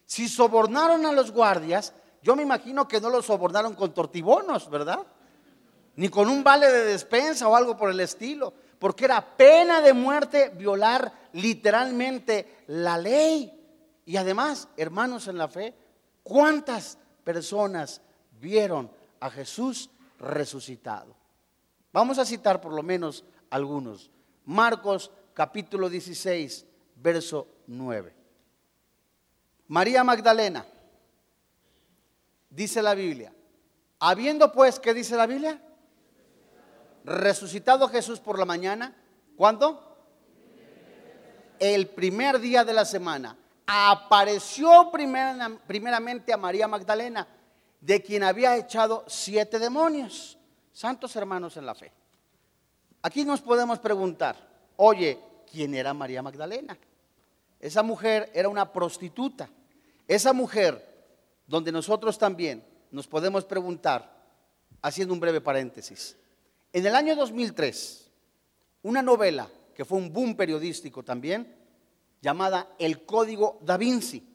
[0.05, 5.05] Si sobornaron a los guardias, yo me imagino que no los sobornaron con tortibonos, ¿verdad?
[5.95, 8.53] Ni con un vale de despensa o algo por el estilo.
[8.79, 13.55] Porque era pena de muerte violar literalmente la ley.
[14.05, 15.75] Y además, hermanos en la fe,
[16.29, 18.01] ¿Cuántas personas
[18.39, 21.15] vieron a Jesús resucitado?
[21.91, 24.11] Vamos a citar por lo menos algunos.
[24.45, 28.13] Marcos capítulo 16, verso 9.
[29.69, 30.65] María Magdalena,
[32.49, 33.33] dice la Biblia,
[33.99, 35.61] habiendo pues, ¿qué dice la Biblia?
[37.05, 38.93] Resucitado Jesús por la mañana,
[39.37, 39.97] ¿cuándo?
[41.57, 47.25] El primer día de la semana apareció primeramente a María Magdalena,
[47.79, 50.37] de quien había echado siete demonios.
[50.73, 51.93] Santos hermanos en la fe.
[53.03, 54.35] Aquí nos podemos preguntar,
[54.75, 56.77] oye, ¿quién era María Magdalena?
[57.59, 59.49] Esa mujer era una prostituta.
[60.07, 60.83] Esa mujer,
[61.45, 64.17] donde nosotros también nos podemos preguntar,
[64.81, 66.15] haciendo un breve paréntesis,
[66.71, 68.09] en el año 2003,
[68.83, 71.55] una novela que fue un boom periodístico también,
[72.21, 74.25] llamada El Código da Vinci.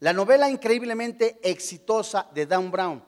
[0.00, 3.02] La novela increíblemente exitosa de Dan Brown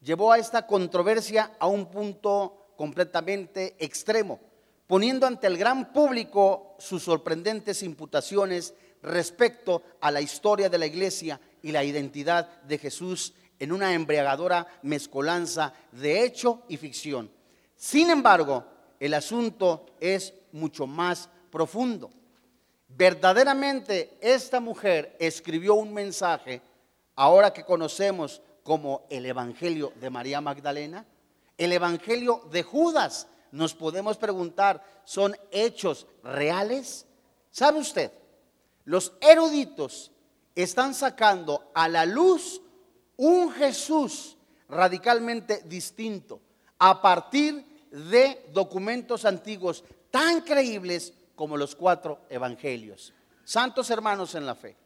[0.00, 4.38] llevó a esta controversia a un punto completamente extremo,
[4.86, 11.40] poniendo ante el gran público sus sorprendentes imputaciones respecto a la historia de la iglesia
[11.62, 17.30] y la identidad de Jesús en una embriagadora mezcolanza de hecho y ficción.
[17.74, 18.64] Sin embargo,
[19.00, 22.10] el asunto es mucho más profundo.
[22.88, 26.62] Verdaderamente esta mujer escribió un mensaje,
[27.14, 31.04] ahora que conocemos como el Evangelio de María Magdalena,
[31.58, 33.28] el Evangelio de Judas.
[33.56, 37.06] Nos podemos preguntar, ¿son hechos reales?
[37.50, 38.12] ¿Sabe usted?
[38.84, 40.12] Los eruditos
[40.54, 42.60] están sacando a la luz
[43.16, 44.36] un Jesús
[44.68, 46.38] radicalmente distinto
[46.78, 53.14] a partir de documentos antiguos tan creíbles como los cuatro evangelios.
[53.42, 54.76] Santos hermanos en la fe,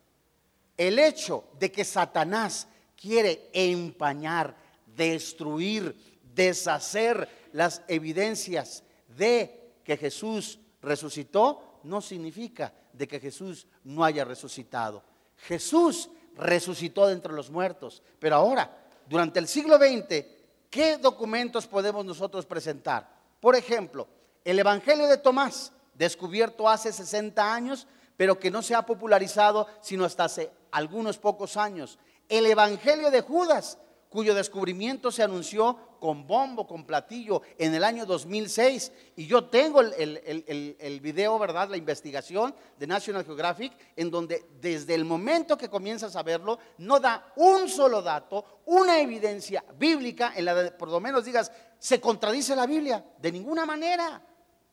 [0.77, 4.55] el hecho de que Satanás quiere empañar,
[4.87, 8.85] destruir, deshacer las evidencias
[9.17, 15.03] de que Jesús resucitó, no significa de que Jesús no haya resucitado.
[15.37, 18.71] Jesús resucitó de entre los muertos, pero ahora,
[19.09, 20.25] durante el siglo XX,
[20.69, 23.09] ¿qué documentos podemos nosotros presentar?
[23.41, 24.07] Por ejemplo,
[24.45, 27.87] el Evangelio de Tomás, descubierto hace 60 años,
[28.17, 31.99] pero que no se ha popularizado sino hasta hace algunos pocos años.
[32.29, 33.79] El Evangelio de Judas,
[34.11, 38.91] cuyo descubrimiento se anunció con bombo, con platillo en el año 2006.
[39.17, 41.69] Y yo tengo el, video, ¿verdad?
[41.71, 46.99] La investigación de National Geographic, en donde desde el momento que comienzas a verlo, no
[46.99, 52.01] da un solo dato, una evidencia bíblica en la de, por lo menos digas, se
[52.01, 53.05] contradice la Biblia.
[53.17, 54.21] De ninguna manera.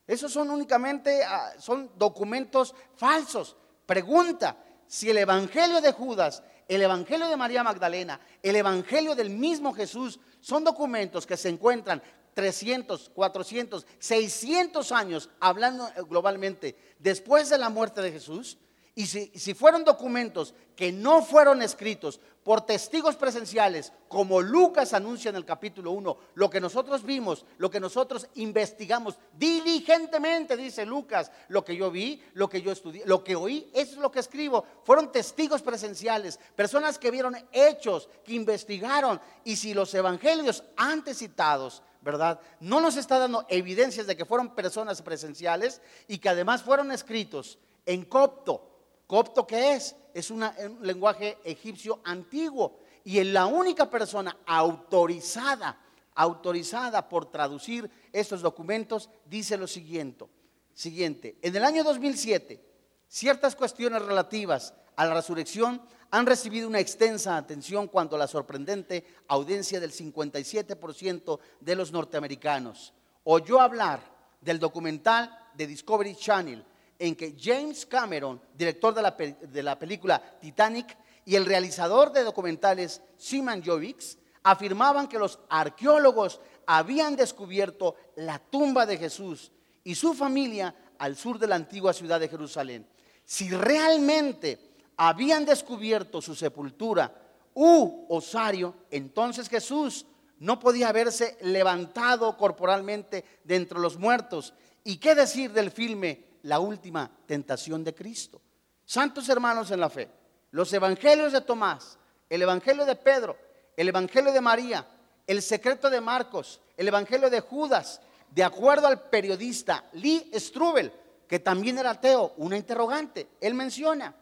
[0.07, 3.55] Esos son únicamente, ah, son documentos falsos.
[3.85, 9.73] Pregunta, si el Evangelio de Judas el Evangelio de María Magdalena, el Evangelio del mismo
[9.73, 12.01] Jesús, son documentos que se encuentran
[12.33, 18.57] 300, 400, 600 años, hablando globalmente, después de la muerte de Jesús,
[18.97, 25.35] y si, fueron documentos que no fueron escritos por testigos presenciales, como Lucas anuncia en
[25.35, 31.63] el capítulo 1, lo que nosotros vimos, lo que nosotros investigamos diligentemente, dice Lucas, lo
[31.63, 34.65] que yo vi, lo que yo estudié, lo que oí, eso es lo que escribo.
[34.83, 39.21] Fueron testigos presenciales, personas que vieron hechos, que investigaron.
[39.43, 42.39] Y si los evangelios antes citados ¿verdad?
[42.61, 47.59] No nos está dando evidencias de que fueron personas presenciales y que además fueron escritos
[47.87, 48.66] en copto,
[49.07, 49.95] ¿Copto qué es?
[50.13, 50.45] Es un
[50.81, 52.79] lenguaje egipcio antiguo.
[53.05, 55.79] Y la única persona autorizada,
[56.13, 60.25] autorizada por traducir estos documentos, dice lo siguiente.
[60.73, 62.61] Siguiente, en el año 2007,
[63.07, 69.79] ciertas cuestiones relativas a la resurrección han recibido una extensa atención cuando la sorprendente audiencia
[69.79, 72.93] del 57% de los norteamericanos
[73.23, 74.01] oyó hablar
[74.41, 76.63] del documental de Discovery Channel
[76.99, 83.61] en que James Cameron, director de la, película Titanic, y el realizador de documentales Simon
[83.63, 89.51] Jovics afirmaban que los arqueólogos habían descubierto la tumba de Jesús
[89.83, 92.87] y su familia al sur de la antigua ciudad de Jerusalén.
[93.25, 94.59] Si realmente
[94.95, 97.13] habían descubierto su sepultura
[97.53, 100.05] u osario, entonces Jesús
[100.39, 104.53] no podía haberse levantado corporalmente de entre los muertos.
[104.83, 108.41] ¿Y qué decir del filme la última tentación de Cristo.
[108.85, 110.09] Santos hermanos en la fe,
[110.51, 111.97] los evangelios de Tomás,
[112.29, 113.37] el evangelio de Pedro,
[113.75, 114.87] el evangelio de María,
[115.25, 120.91] el secreto de Marcos, el evangelio de Judas, de acuerdo al periodista Lee Strubel,
[121.27, 124.15] que también era ateo, una interrogante, él menciona,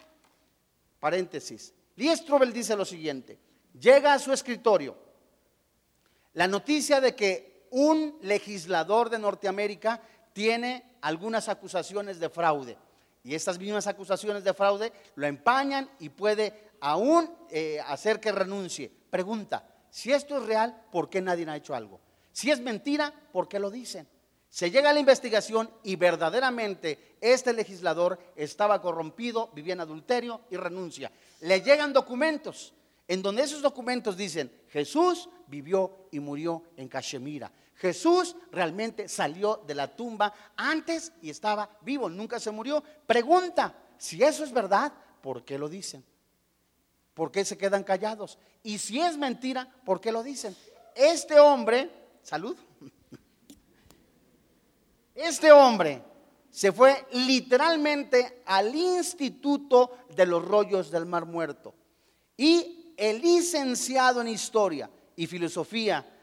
[1.00, 3.38] paréntesis, Lee Strubel dice lo siguiente,
[3.80, 4.96] llega a su escritorio
[6.34, 10.02] la noticia de que un legislador de Norteamérica
[10.36, 12.78] tiene algunas acusaciones de fraude.
[13.24, 18.92] Y estas mismas acusaciones de fraude lo empañan y puede aún eh, hacer que renuncie.
[19.10, 22.02] Pregunta, si esto es real, ¿por qué nadie ha hecho algo?
[22.34, 24.06] Si es mentira, ¿por qué lo dicen?
[24.50, 30.58] Se llega a la investigación y verdaderamente este legislador estaba corrompido, vivía en adulterio y
[30.58, 31.14] renuncia.
[31.40, 32.74] Le llegan documentos
[33.08, 37.50] en donde esos documentos dicen, Jesús vivió y murió en Cachemira.
[37.76, 42.84] Jesús realmente salió de la tumba antes y estaba vivo, nunca se murió.
[43.06, 46.04] Pregunta, si eso es verdad, ¿por qué lo dicen?
[47.14, 48.38] ¿Por qué se quedan callados?
[48.64, 50.56] Y si es mentira, ¿por qué lo dicen?
[50.96, 51.90] Este hombre,
[52.22, 52.56] salud,
[55.14, 56.02] este hombre
[56.50, 61.74] se fue literalmente al Instituto de los Rollos del Mar Muerto.
[62.38, 66.15] Y el licenciado en historia y filosofía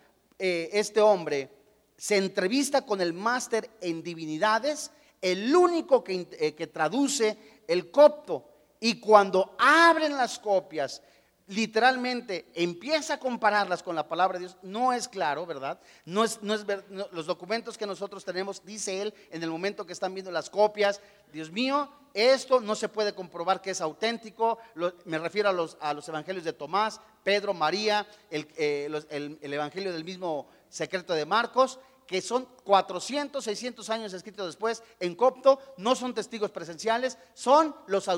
[0.45, 1.49] eh, este hombre
[1.97, 4.91] se entrevista con el máster en divinidades,
[5.21, 8.49] el único que, eh, que traduce el copto.
[8.81, 11.01] Y cuando abren las copias,
[11.49, 15.81] literalmente empieza a compararlas con la palabra de Dios, no es claro, ¿verdad?
[16.05, 16.65] No es, no es
[17.13, 21.01] los documentos que nosotros tenemos, dice él, en el momento que están viendo las copias,
[21.33, 24.59] Dios mío, esto no se puede comprobar que es auténtico,
[25.05, 29.93] me refiero a los, a los evangelios de Tomás, Pedro, María, el, eh, el, evangelio
[29.93, 35.95] del mismo secreto de Marcos, que son 400, 600 años escritos después en copto, no
[35.95, 38.09] son testigos presenciales, son los,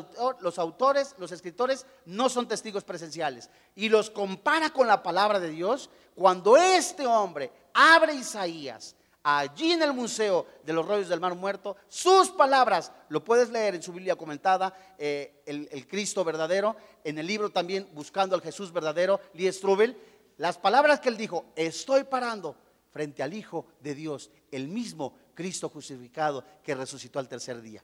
[0.40, 3.50] los autores, los escritores, no son testigos presenciales.
[3.74, 9.82] Y los compara con la palabra de Dios cuando este hombre abre Isaías allí en
[9.82, 13.92] el Museo de los Rollos del Mar Muerto, sus palabras, lo puedes leer en su
[13.92, 19.50] Biblia comentada, eh, el, Cristo verdadero, en el libro también Buscando al Jesús verdadero, Lee
[19.50, 19.96] Strubel,
[20.36, 22.54] las palabras que él dijo, estoy parando
[22.94, 27.82] frente al Hijo de Dios, el mismo Cristo crucificado que resucitó al tercer día.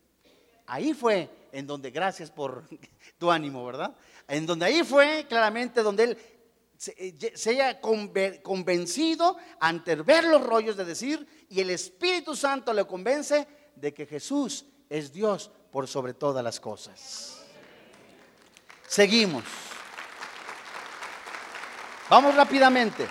[0.67, 2.63] Ahí fue en donde, gracias por
[3.19, 3.93] tu ánimo, ¿verdad?
[4.29, 6.19] En donde ahí fue claramente donde él
[6.77, 12.85] se, eh, haya convencido ante ver los rollos de decir, y el Espíritu Santo le
[12.87, 17.45] convence de que Jesús es Dios por sobre todas las cosas.
[18.87, 19.43] Seguimos.
[22.09, 23.09] Vamos rápidamente.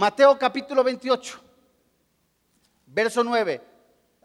[0.00, 1.38] Mateo capítulo 28,
[2.86, 3.60] verso 9.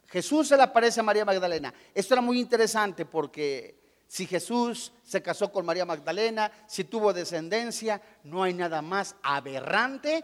[0.08, 1.74] Jesús se le aparece a María Magdalena.
[1.94, 8.02] Esto era muy interesante porque si Jesús se casó con María Magdalena, si tuvo descendencia,
[8.24, 10.24] no hay nada más aberrante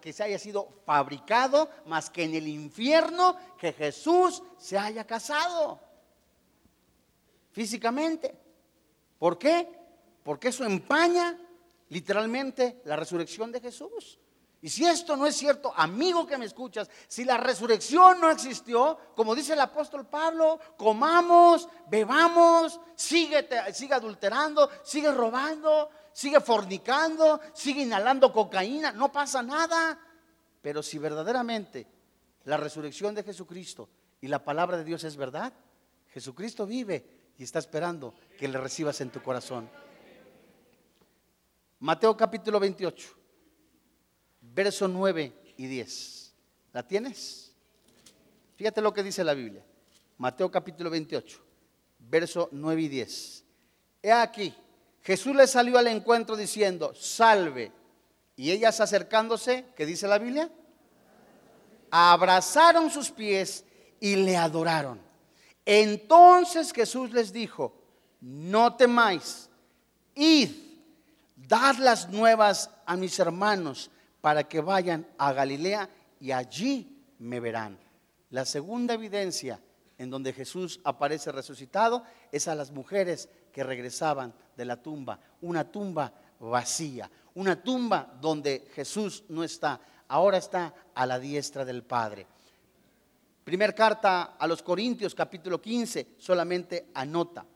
[0.00, 5.78] que se haya sido fabricado más que en el infierno que Jesús se haya casado
[7.50, 8.34] físicamente.
[9.18, 9.68] ¿Por qué?
[10.24, 11.38] Porque eso empaña
[11.90, 14.18] literalmente la resurrección de Jesús.
[14.66, 18.98] Y si esto no es cierto, amigo que me escuchas, si la resurrección no existió,
[19.14, 27.82] como dice el apóstol Pablo, comamos, bebamos, sigue, sigue adulterando, sigue robando, sigue fornicando, sigue
[27.82, 30.00] inhalando cocaína, no pasa nada.
[30.60, 31.86] Pero si verdaderamente
[32.42, 33.88] la resurrección de Jesucristo
[34.20, 35.52] y la palabra de Dios es verdad,
[36.08, 39.70] Jesucristo vive y está esperando que le recibas en tu corazón.
[41.78, 43.25] Mateo capítulo 28
[44.56, 46.32] verso 9 y 10.
[46.72, 47.52] ¿La tienes?
[48.56, 49.62] Fíjate lo que dice la Biblia.
[50.16, 51.38] Mateo capítulo 28,
[51.98, 53.44] verso 9 y 10.
[54.02, 54.54] He aquí,
[55.02, 57.70] Jesús le salió al encuentro diciendo, salve.
[58.34, 60.50] Y ellas acercándose, ¿qué dice la Biblia?
[61.90, 63.62] Abrazaron sus pies
[64.00, 64.98] y le adoraron.
[65.66, 67.74] Entonces Jesús les dijo,
[68.22, 69.50] no temáis,
[70.14, 70.50] id,
[71.36, 73.90] dad las nuevas a mis hermanos
[74.20, 75.88] para que vayan a Galilea
[76.20, 77.78] y allí me verán.
[78.30, 79.60] La segunda evidencia
[79.98, 82.02] en donde Jesús aparece resucitado
[82.32, 88.68] es a las mujeres que regresaban de la tumba, una tumba vacía, una tumba donde
[88.74, 92.26] Jesús no está, ahora está a la diestra del Padre.
[93.44, 97.46] Primer carta a los Corintios capítulo 15 solamente anota.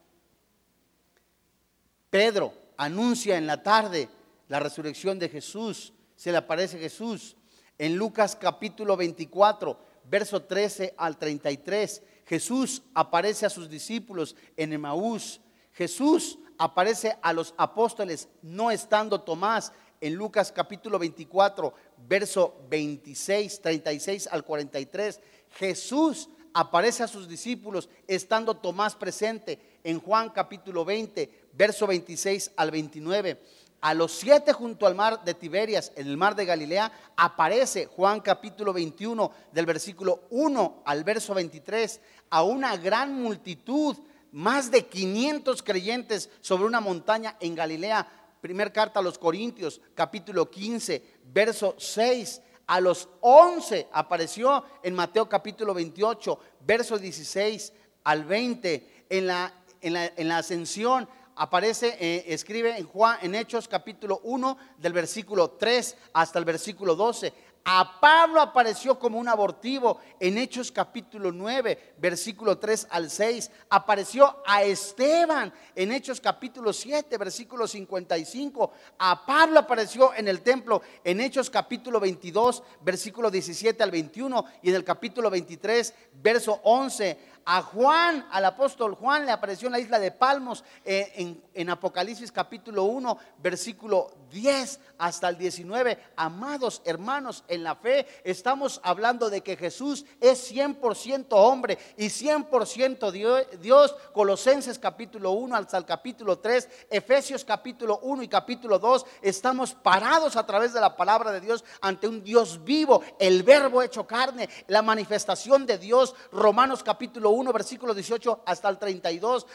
[2.08, 4.08] Pedro anuncia en la tarde
[4.48, 7.34] la resurrección de Jesús se le aparece Jesús.
[7.78, 15.40] En Lucas capítulo 24, verso 13 al 33, Jesús aparece a sus discípulos en Emaús.
[15.72, 21.72] Jesús aparece a los apóstoles no estando Tomás en Lucas capítulo 24,
[22.06, 25.20] verso 26, 36 al 43.
[25.52, 32.70] Jesús aparece a sus discípulos estando Tomás presente en Juan capítulo 20, verso 26 al
[32.70, 33.40] 29
[33.80, 38.20] a los siete junto al mar de Tiberias, en el mar de Galilea, aparece Juan
[38.20, 42.00] capítulo 21 del versículo 1 al verso 23
[42.30, 43.96] a una gran multitud,
[44.32, 48.06] más de 500 creyentes sobre una montaña en Galilea.
[48.40, 51.02] Primer carta a los Corintios, capítulo 15,
[51.32, 52.42] verso 6.
[52.66, 57.72] A los 11 apareció en Mateo capítulo 28, verso 16
[58.04, 59.04] al 20.
[59.10, 61.08] En la, en la, en la ascensión
[61.40, 66.94] aparece, eh, escribe en Juan, en Hechos capítulo 1, del versículo 3 hasta el versículo
[66.94, 67.32] 12.
[67.64, 73.50] A Pablo apareció como un abortivo en Hechos capítulo 9, versículo 3 al 6.
[73.70, 78.72] Apareció a Esteban en Hechos capítulo 7, versículo 55.
[78.98, 84.44] A Pablo apareció en el templo en Hechos capítulo 22, versículo 17 al 21.
[84.62, 89.72] Y en el capítulo 23, verso 11 a Juan, al apóstol Juan, le apareció en
[89.72, 95.98] la isla de Palmos eh, en, en, Apocalipsis capítulo 1, versículo 10 hasta el 19.
[96.16, 103.10] Amados hermanos, en la fe estamos hablando de que Jesús es 100% hombre y 100%
[103.58, 103.96] Dios.
[104.12, 109.06] Colosenses capítulo 1 hasta el capítulo 3, Efesios capítulo 1 y capítulo 2.
[109.22, 113.82] Estamos parados a través de la palabra de Dios ante un Dios vivo, el verbo
[113.82, 116.14] hecho carne, la manifestación de Dios.
[116.32, 119.46] Romanos capítulo capítulo 1, versículo 18 hasta el 32,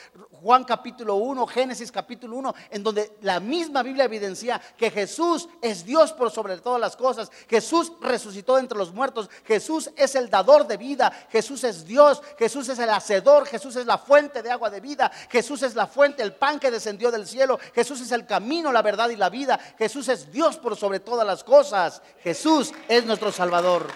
[0.41, 5.85] Juan capítulo 1, Génesis capítulo 1, en donde la misma Biblia evidencia que Jesús es
[5.85, 7.31] Dios por sobre todas las cosas.
[7.49, 9.29] Jesús resucitó entre los muertos.
[9.45, 11.11] Jesús es el dador de vida.
[11.29, 12.21] Jesús es Dios.
[12.37, 13.45] Jesús es el hacedor.
[13.45, 15.11] Jesús es la fuente de agua de vida.
[15.29, 17.59] Jesús es la fuente, el pan que descendió del cielo.
[17.73, 19.59] Jesús es el camino, la verdad y la vida.
[19.77, 22.01] Jesús es Dios por sobre todas las cosas.
[22.23, 23.87] Jesús es nuestro Salvador.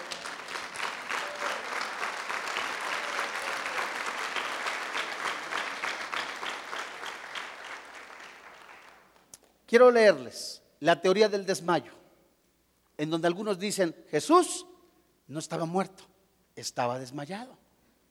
[9.70, 11.92] Quiero leerles la teoría del desmayo,
[12.98, 14.66] en donde algunos dicen, Jesús
[15.28, 16.02] no estaba muerto,
[16.56, 17.56] estaba desmayado.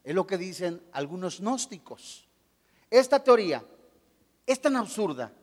[0.06, 2.30] Es lo que dicen algunos gnósticos.
[2.90, 3.62] Esta teoría
[4.48, 5.34] es tan absurda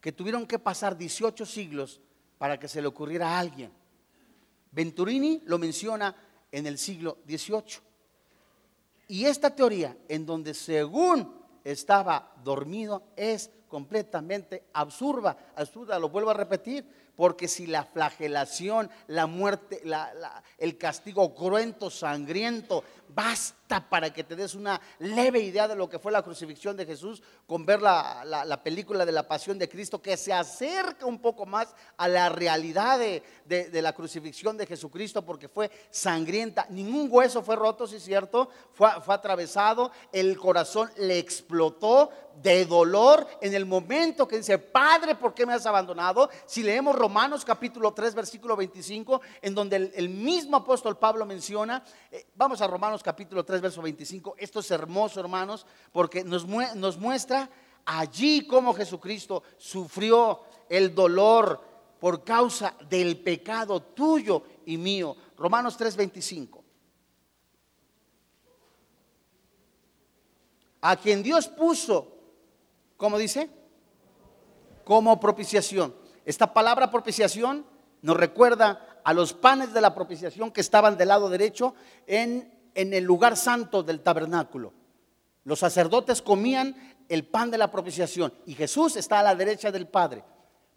[0.00, 2.00] que tuvieron que pasar 18 siglos
[2.38, 3.72] para que se le ocurriera a alguien.
[4.70, 6.14] Venturini lo menciona
[6.52, 7.80] en el siglo XVIII.
[9.08, 16.34] Y esta teoría, en donde según estaba dormido, es completamente absurda, absurda, lo vuelvo a
[16.34, 19.82] repetir, porque si la flagelación, la muerte,
[20.58, 25.98] el castigo cruento, sangriento, basta para que te des una leve idea de lo que
[25.98, 30.02] fue la crucifixión de Jesús, con ver la, la película de la pasión de Cristo,
[30.02, 35.24] que se acerca un poco más a la realidad de, de, la crucifixión de Jesucristo,
[35.24, 36.66] porque fue sangrienta.
[36.70, 42.10] Ningún hueso fue roto, si es cierto, fue, fue atravesado, el corazón le explotó
[42.42, 46.28] de dolor en el momento que dice, Padre, ¿por qué me has abandonado?
[46.46, 52.26] Si leemos Romanos capítulo 3, versículo 25, en donde el, mismo apóstol Pablo menciona, eh,
[52.34, 54.36] vamos a Romanos capítulo 3, verso 25.
[54.38, 57.50] Esto es hermoso, hermanos, porque nos, nos muestra
[57.84, 61.60] allí cómo Jesucristo sufrió el dolor
[62.00, 65.16] por causa del pecado tuyo y mío.
[65.36, 66.64] Romanos 3, 25.
[70.82, 72.18] A quien Dios puso,
[72.96, 73.48] ¿cómo dice?
[74.84, 75.94] Como propiciación.
[76.26, 77.64] Esta palabra propiciación
[78.02, 81.74] nos recuerda a los panes de la propiciación que estaban del lado derecho
[82.06, 84.72] en en el lugar santo del tabernáculo.
[85.44, 89.86] Los sacerdotes comían el pan de la propiciación y Jesús está a la derecha del
[89.86, 90.24] Padre.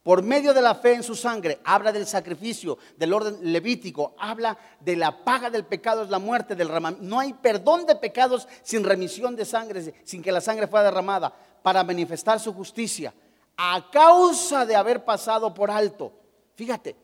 [0.04, 4.58] Por medio de la fe en su sangre, habla del sacrificio, del orden levítico, habla
[4.80, 6.70] de la paga del pecado, es la muerte del.
[7.02, 11.34] No hay perdón de pecados sin remisión de sangre, sin que la sangre fuera derramada,
[11.62, 13.14] para manifestar su justicia,
[13.58, 16.14] a causa de haber pasado por alto.
[16.56, 16.96] Fíjate,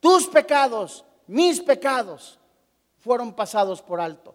[0.00, 2.40] tus pecados, mis pecados,
[2.98, 4.34] fueron pasados por alto.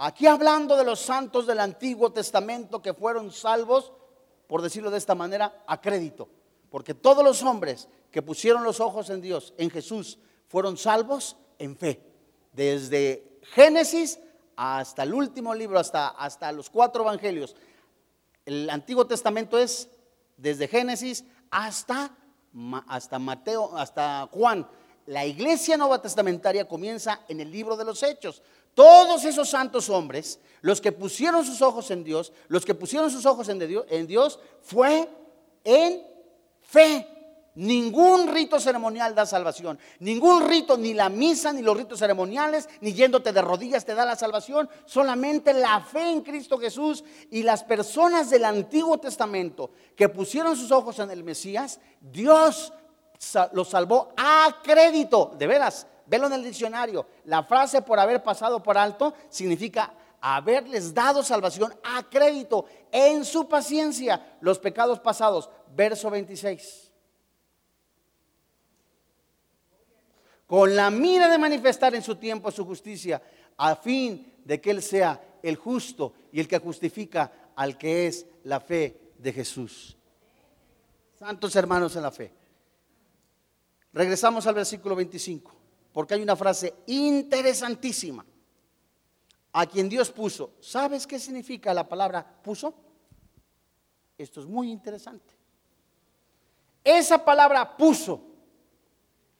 [0.00, 3.92] Aquí hablando de los santos del Antiguo Testamento que fueron salvos,
[4.46, 6.28] por decirlo de esta manera, a crédito.
[6.70, 11.76] Porque todos los hombres que pusieron los ojos en Dios, en Jesús, fueron salvos en
[11.76, 12.00] fe.
[12.52, 14.20] Desde Génesis
[14.54, 17.56] hasta el último libro, hasta, hasta los cuatro evangelios.
[18.46, 19.88] El Antiguo Testamento es
[20.36, 22.16] desde Génesis hasta,
[22.86, 24.68] hasta Mateo, hasta Juan.
[25.06, 28.42] La iglesia nueva testamentaria comienza en el libro de los Hechos.
[28.74, 33.26] Todos esos santos hombres, los que pusieron sus ojos en Dios, los que pusieron sus
[33.26, 35.08] ojos en Dios, fue
[35.64, 36.02] en
[36.62, 37.06] fe.
[37.58, 39.80] Ningún rito ceremonial da salvación.
[39.98, 44.04] Ningún rito, ni la misa, ni los ritos ceremoniales, ni yéndote de rodillas te da
[44.04, 44.70] la salvación.
[44.86, 47.02] Solamente la fe en Cristo Jesús
[47.32, 52.72] y las personas del Antiguo Testamento que pusieron sus ojos en el Mesías, Dios
[53.52, 55.34] los salvó a crédito.
[55.36, 57.06] De veras, Velo en el diccionario.
[57.26, 63.46] La frase por haber pasado por alto significa haberles dado salvación a crédito en su
[63.46, 65.50] paciencia los pecados pasados.
[65.76, 66.90] Verso 26.
[70.46, 73.20] Con la mira de manifestar en su tiempo su justicia,
[73.58, 78.24] a fin de que Él sea el justo y el que justifica al que es
[78.44, 79.94] la fe de Jesús.
[81.18, 82.32] Santos hermanos en la fe.
[83.92, 85.57] Regresamos al versículo 25
[85.98, 88.24] porque hay una frase interesantísima.
[89.52, 90.52] A quien Dios puso.
[90.60, 92.72] ¿Sabes qué significa la palabra puso?
[94.16, 95.34] Esto es muy interesante.
[96.84, 98.20] Esa palabra puso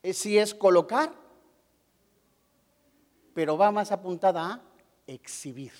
[0.03, 1.13] si es colocar,
[3.33, 4.61] pero va más apuntada a
[5.07, 5.71] exhibir.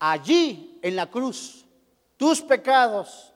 [0.00, 1.64] Allí en la cruz,
[2.16, 3.32] tus pecados,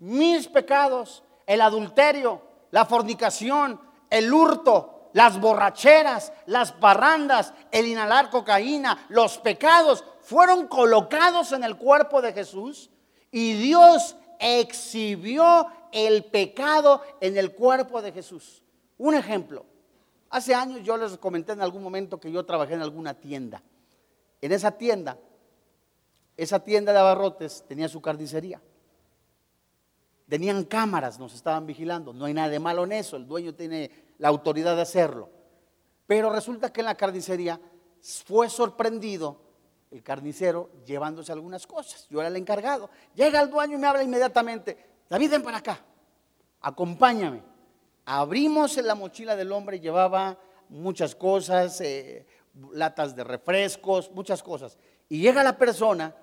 [0.00, 9.06] mis pecados, el adulterio, la fornicación, el hurto, las borracheras, las parrandas, el inhalar cocaína,
[9.08, 12.90] los pecados fueron colocados en el cuerpo de Jesús
[13.30, 18.62] y Dios exhibió el pecado en el cuerpo de Jesús.
[18.98, 19.64] Un ejemplo.
[20.28, 23.62] Hace años yo les comenté en algún momento que yo trabajé en alguna tienda.
[24.42, 25.16] En esa tienda
[26.36, 28.60] esa tienda de abarrotes tenía su carnicería.
[30.28, 32.12] Tenían cámaras, nos estaban vigilando.
[32.12, 35.30] No hay nada de malo en eso, el dueño tiene la autoridad de hacerlo.
[36.06, 37.60] Pero resulta que en la carnicería
[38.26, 39.40] fue sorprendido
[39.90, 42.06] el carnicero llevándose algunas cosas.
[42.10, 42.90] Yo era el encargado.
[43.14, 44.76] Llega el dueño y me habla inmediatamente.
[45.08, 45.78] David, ven para acá.
[46.60, 47.42] Acompáñame.
[48.04, 50.36] Abrimos en la mochila del hombre, llevaba
[50.68, 52.26] muchas cosas, eh,
[52.72, 54.78] latas de refrescos, muchas cosas.
[55.08, 56.14] Y llega la persona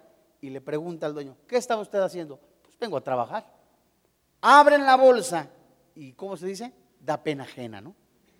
[0.41, 2.39] y le pregunta al dueño, ¿qué está usted haciendo?
[2.61, 3.45] Pues vengo a trabajar.
[4.41, 5.47] Abren la bolsa
[5.95, 6.73] y, ¿cómo se dice?
[7.03, 7.95] Da pena ajena, ¿no?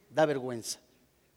[0.09, 0.80] Da vergüenza.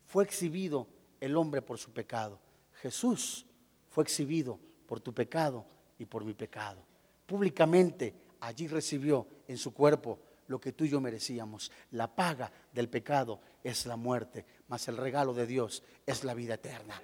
[0.07, 0.87] Fue exhibido
[1.21, 2.39] el hombre por su pecado.
[2.83, 3.47] Jesús
[3.89, 5.65] fue exhibido por tu pecado
[5.99, 6.83] y por mi pecado.
[7.27, 10.19] Públicamente allí recibió en su cuerpo
[10.49, 11.73] lo que tú y yo merecíamos.
[11.93, 16.55] La paga del pecado es la muerte, mas el regalo de Dios es la vida
[16.55, 17.01] eterna.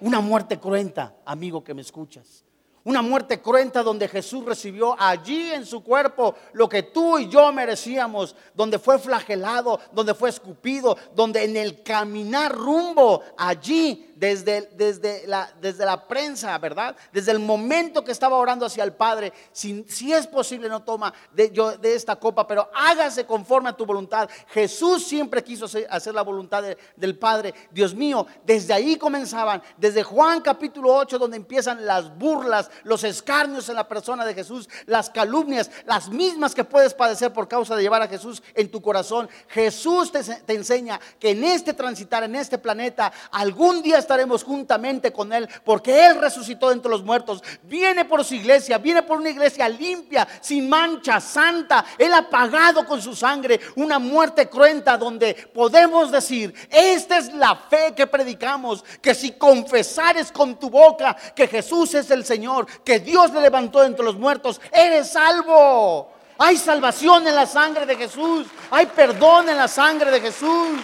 [0.00, 2.44] Una muerte cruenta, amigo que me escuchas.
[2.84, 7.52] Una muerte cruenta donde Jesús recibió allí en su cuerpo lo que tú y yo
[7.52, 15.26] merecíamos, donde fue flagelado, donde fue escupido, donde en el caminar rumbo allí desde, desde,
[15.28, 16.96] la, desde la prensa, ¿verdad?
[17.12, 21.52] Desde el momento que estaba orando hacia el Padre, si, es posible no toma de,
[21.52, 24.28] yo, de esta copa, pero hágase conforme a tu voluntad.
[24.48, 26.64] Jesús siempre quiso hacer, la voluntad
[26.96, 27.54] del Padre.
[27.70, 33.68] Dios mío, desde ahí comenzaban, desde Juan capítulo 8, donde empiezan las burlas, los escarnios
[33.68, 37.82] en la persona de Jesús, las calumnias, las mismas que puedes padecer por causa de
[37.82, 39.28] llevar a Jesús en tu corazón.
[39.48, 45.12] Jesús te, te enseña que en este transitar, en este planeta, algún día estaremos juntamente
[45.12, 47.42] con Él, porque Él resucitó entre los muertos.
[47.64, 51.84] Viene por su iglesia, viene por una iglesia limpia, sin mancha, santa.
[51.98, 57.54] Él ha pagado con su sangre una muerte cruenta donde podemos decir, esta es la
[57.54, 63.00] fe que predicamos, que si confesares con tu boca que Jesús es el Señor, que
[63.00, 66.14] Dios le levantó entre los muertos, eres salvo.
[66.38, 68.46] Hay salvación en la sangre de Jesús.
[68.70, 70.78] Hay perdón en la sangre de Jesús.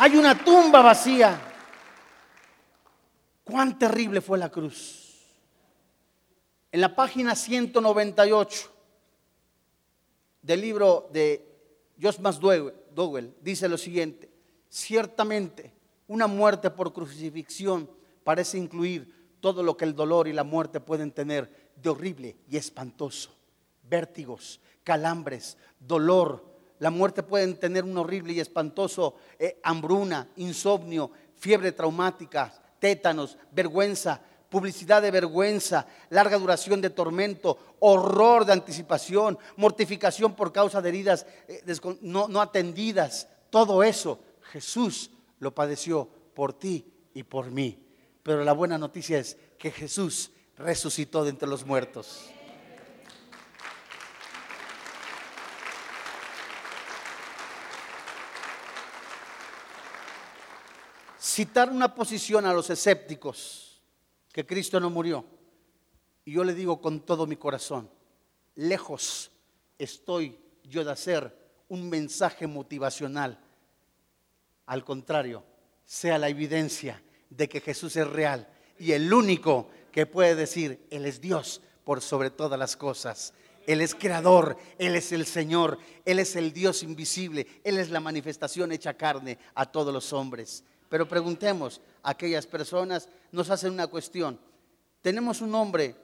[0.00, 1.40] Hay una tumba vacía.
[3.42, 5.16] Cuán terrible fue la cruz.
[6.70, 8.70] En la página 198
[10.40, 11.44] del libro de
[12.00, 14.30] Josmas Dowell dice lo siguiente,
[14.68, 15.72] ciertamente
[16.06, 17.90] una muerte por crucifixión
[18.22, 22.56] parece incluir todo lo que el dolor y la muerte pueden tener de horrible y
[22.56, 23.30] espantoso,
[23.82, 26.47] vértigos, calambres, dolor,
[26.78, 34.20] la muerte puede tener un horrible y espantoso eh, hambruna, insomnio, fiebre traumática, tétanos, vergüenza,
[34.48, 41.26] publicidad de vergüenza, larga duración de tormento, horror de anticipación, mortificación por causa de heridas
[41.48, 41.62] eh,
[42.00, 43.28] no, no atendidas.
[43.50, 44.20] Todo eso
[44.52, 45.10] Jesús
[45.40, 47.84] lo padeció por ti y por mí.
[48.22, 52.30] Pero la buena noticia es que Jesús resucitó de entre los muertos.
[61.28, 63.82] Citar una posición a los escépticos
[64.32, 65.24] que Cristo no murió.
[66.24, 67.90] Y yo le digo con todo mi corazón,
[68.54, 69.30] lejos
[69.78, 71.36] estoy yo de hacer
[71.68, 73.38] un mensaje motivacional.
[74.66, 75.44] Al contrario,
[75.84, 78.48] sea la evidencia de que Jesús es real
[78.78, 83.32] y el único que puede decir, Él es Dios por sobre todas las cosas.
[83.66, 88.00] Él es creador, Él es el Señor, Él es el Dios invisible, Él es la
[88.00, 90.64] manifestación hecha carne a todos los hombres.
[90.88, 94.38] Pero preguntemos a aquellas personas, nos hacen una cuestión.
[95.02, 95.94] Tenemos un hombre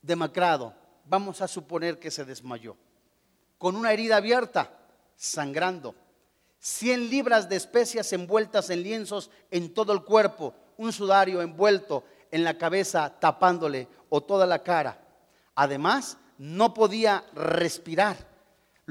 [0.00, 0.74] demacrado,
[1.06, 2.76] vamos a suponer que se desmayó,
[3.58, 4.70] con una herida abierta,
[5.16, 5.94] sangrando,
[6.58, 12.44] 100 libras de especias envueltas en lienzos en todo el cuerpo, un sudario envuelto en
[12.44, 14.98] la cabeza tapándole o toda la cara.
[15.54, 18.31] Además, no podía respirar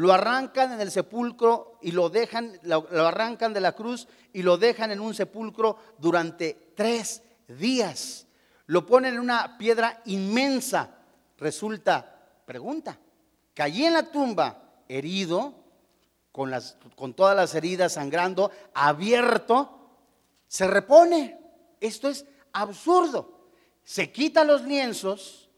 [0.02, 4.58] lo arrancan en el sepulcro y lo dejan, lo, arrancan de la cruz y lo
[4.58, 8.26] dejan en un sepulcro durante tres días.
[8.66, 10.90] Lo ponen en una piedra inmensa.
[11.38, 12.98] Resulta, pregunta,
[13.60, 15.54] allí en la tumba, herido,
[16.32, 19.88] con, las, con todas las heridas sangrando, abierto,
[20.48, 21.40] se repone.
[21.80, 23.52] Esto es absurdo.
[23.84, 25.52] Se quita los lienzos,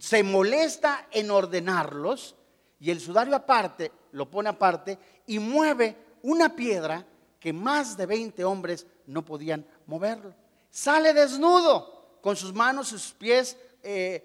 [0.00, 2.36] se molesta en ordenarlos
[2.80, 7.04] y el sudario aparte, lo pone aparte y mueve una piedra
[7.38, 10.34] que más de 20 hombres no podían moverlo.
[10.70, 14.24] Sale desnudo, con sus manos, sus pies eh,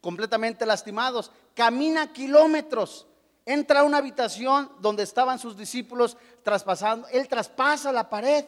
[0.00, 3.06] completamente lastimados, camina kilómetros,
[3.44, 8.44] entra a una habitación donde estaban sus discípulos traspasando, él traspasa la pared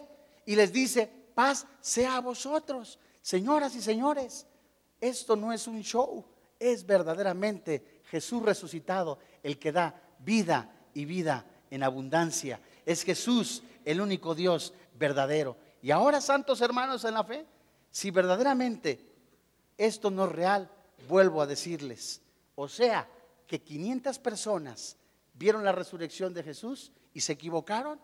[0.47, 2.99] y les dice, paz sea a vosotros.
[3.21, 4.47] Señoras y señores,
[5.01, 6.25] esto no es un show,
[6.63, 12.61] es verdaderamente Jesús resucitado el que da vida y vida en abundancia.
[12.87, 15.57] Es Jesús el único Dios verdadero.
[15.83, 17.45] Y ahora, santos hermanos en la fe,
[17.91, 19.05] si verdaderamente
[19.77, 20.71] esto no es real,
[21.09, 22.23] vuelvo a decirles,
[22.55, 23.09] o sea,
[23.47, 24.97] que 500 personas
[25.35, 28.01] vieron la resurrección de Jesús y se equivocaron.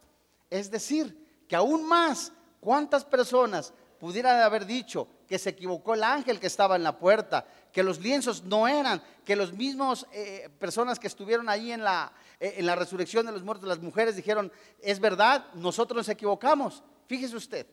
[0.51, 6.41] Es decir, que aún más, ¿cuántas personas pudieran haber dicho que se equivocó el ángel
[6.41, 10.99] que estaba en la puerta, que los lienzos no eran, que los mismos eh, personas
[10.99, 12.11] que estuvieron ahí en la,
[12.41, 14.51] eh, en la resurrección de los muertos, las mujeres dijeron,
[14.81, 16.83] es verdad, nosotros nos equivocamos.
[17.07, 17.67] Fíjese usted,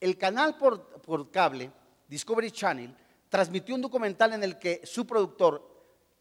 [0.00, 1.70] el canal por, por cable,
[2.08, 2.94] Discovery Channel,
[3.28, 5.62] transmitió un documental en el que su productor,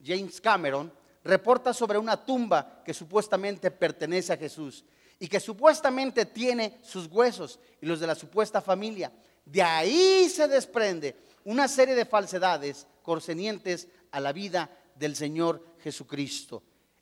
[0.04, 0.94] James Cameron,
[1.24, 4.86] reporta sobre una tumba que supuestamente pertenece a Jesús
[5.18, 9.12] y que supuestamente tiene sus huesos y los de la supuesta familia.
[9.52, 16.62] De ahí se desprende una serie de falsedades concernientes a la vida del Señor Jesucristo.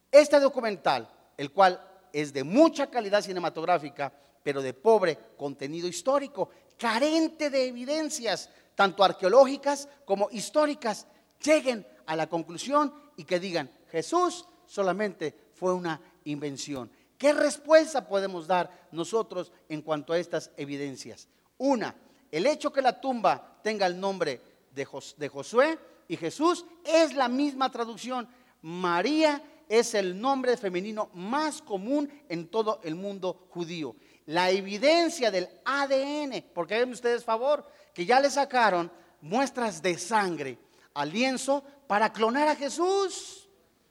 [0.09, 7.49] Este documental, el cual es de mucha calidad cinematográfica, pero de pobre contenido histórico, carente
[7.49, 11.05] de evidencias, tanto arqueológicas como históricas,
[11.43, 16.89] lleguen a la conclusión y que digan, Jesús solamente fue una invención.
[17.17, 21.27] ¿Qué respuesta podemos dar nosotros en cuanto a estas evidencias?
[21.57, 21.93] Una,
[22.31, 24.85] el hecho que la tumba tenga el nombre de,
[25.29, 28.27] Josué y Jesús es la misma traducción.
[28.61, 33.95] María es el nombre femenino más común en todo el mundo judío.
[34.25, 40.57] La evidencia del ADN, porque hagan ustedes favor, que ya le sacaron muestras de sangre
[40.93, 43.47] al lienzo para clonar a Jesús.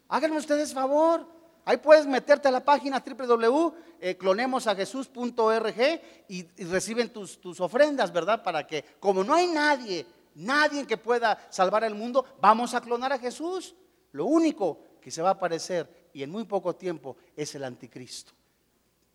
[0.09, 1.36] Háganme ustedes favor.
[1.69, 8.41] Ahí puedes meterte a la página www.clonemosajesús.org eh, y, y reciben tus, tus ofrendas, ¿verdad?
[8.41, 10.07] Para que, como no hay nadie,
[10.37, 13.75] nadie que pueda salvar el mundo, vamos a clonar a Jesús.
[14.13, 18.31] Lo único que se va a aparecer y en muy poco tiempo es el anticristo.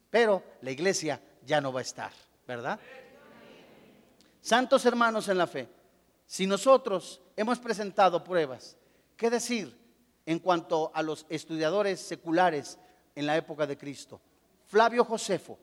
[0.09, 2.11] Pero la iglesia ya no va a estar,
[2.45, 2.77] ¿verdad?
[4.41, 5.69] Santos hermanos en la fe,
[6.25, 8.75] si nosotros hemos presentado pruebas,
[9.15, 9.80] ¿qué decir
[10.25, 12.77] en cuanto a los estudiadores seculares
[13.15, 14.21] en la época de Cristo.
[14.65, 15.57] Flavio Josefo,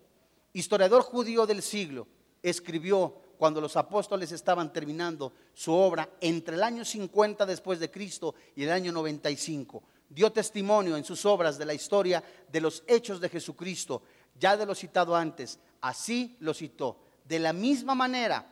[0.53, 2.07] historiador judío del siglo,
[2.43, 8.35] escribió cuando los apóstoles estaban terminando su obra entre el año 50 después de Cristo
[8.57, 9.83] y el año 95.
[10.11, 14.03] Dio testimonio en sus obras de la historia de los hechos de Jesucristo,
[14.39, 15.61] ya de lo citado antes.
[15.81, 16.99] Así lo citó.
[17.25, 18.47] De la misma manera,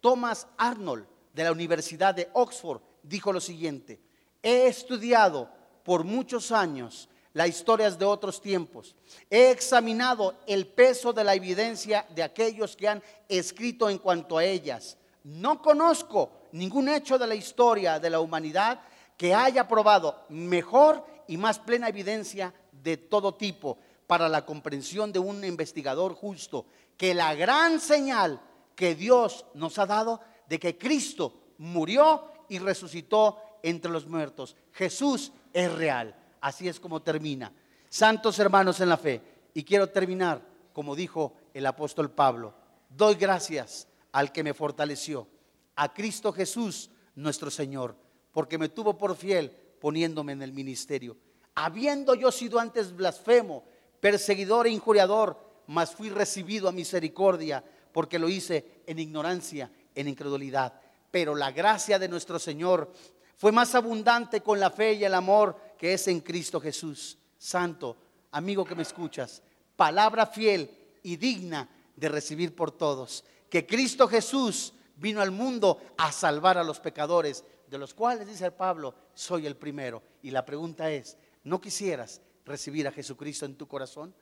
[0.00, 4.00] Thomas Arnold de la Universidad de Oxford dijo lo siguiente,
[4.42, 5.48] He estudiado
[5.84, 8.96] por muchos años las historias de otros tiempos.
[9.28, 14.44] He examinado el peso de la evidencia de aquellos que han escrito en cuanto a
[14.44, 14.96] ellas.
[15.22, 18.80] No conozco ningún hecho de la historia de la humanidad
[19.16, 25.18] que haya probado mejor y más plena evidencia de todo tipo para la comprensión de
[25.18, 26.66] un investigador justo
[26.96, 28.40] que la gran señal
[28.74, 34.56] que Dios nos ha dado de que Cristo murió y resucitó entre los muertos.
[34.72, 36.14] Jesús es real.
[36.40, 37.52] Así es como termina.
[37.88, 39.20] Santos hermanos en la fe.
[39.54, 40.42] Y quiero terminar,
[40.72, 42.54] como dijo el apóstol Pablo.
[42.88, 45.28] Doy gracias al que me fortaleció,
[45.76, 47.96] a Cristo Jesús nuestro Señor,
[48.32, 51.16] porque me tuvo por fiel poniéndome en el ministerio.
[51.54, 53.64] Habiendo yo sido antes blasfemo,
[54.00, 60.80] perseguidor e injuriador, mas fui recibido a misericordia, porque lo hice en ignorancia, en incredulidad.
[61.10, 62.92] Pero la gracia de nuestro Señor
[63.40, 67.16] fue más abundante con la fe y el amor que es en Cristo Jesús.
[67.38, 67.96] Santo,
[68.32, 69.42] amigo que me escuchas,
[69.76, 70.70] palabra fiel
[71.02, 71.66] y digna
[71.96, 73.24] de recibir por todos.
[73.48, 78.50] Que Cristo Jesús vino al mundo a salvar a los pecadores, de los cuales, dice
[78.50, 80.02] Pablo, soy el primero.
[80.20, 84.14] Y la pregunta es, ¿no quisieras recibir a Jesucristo en tu corazón?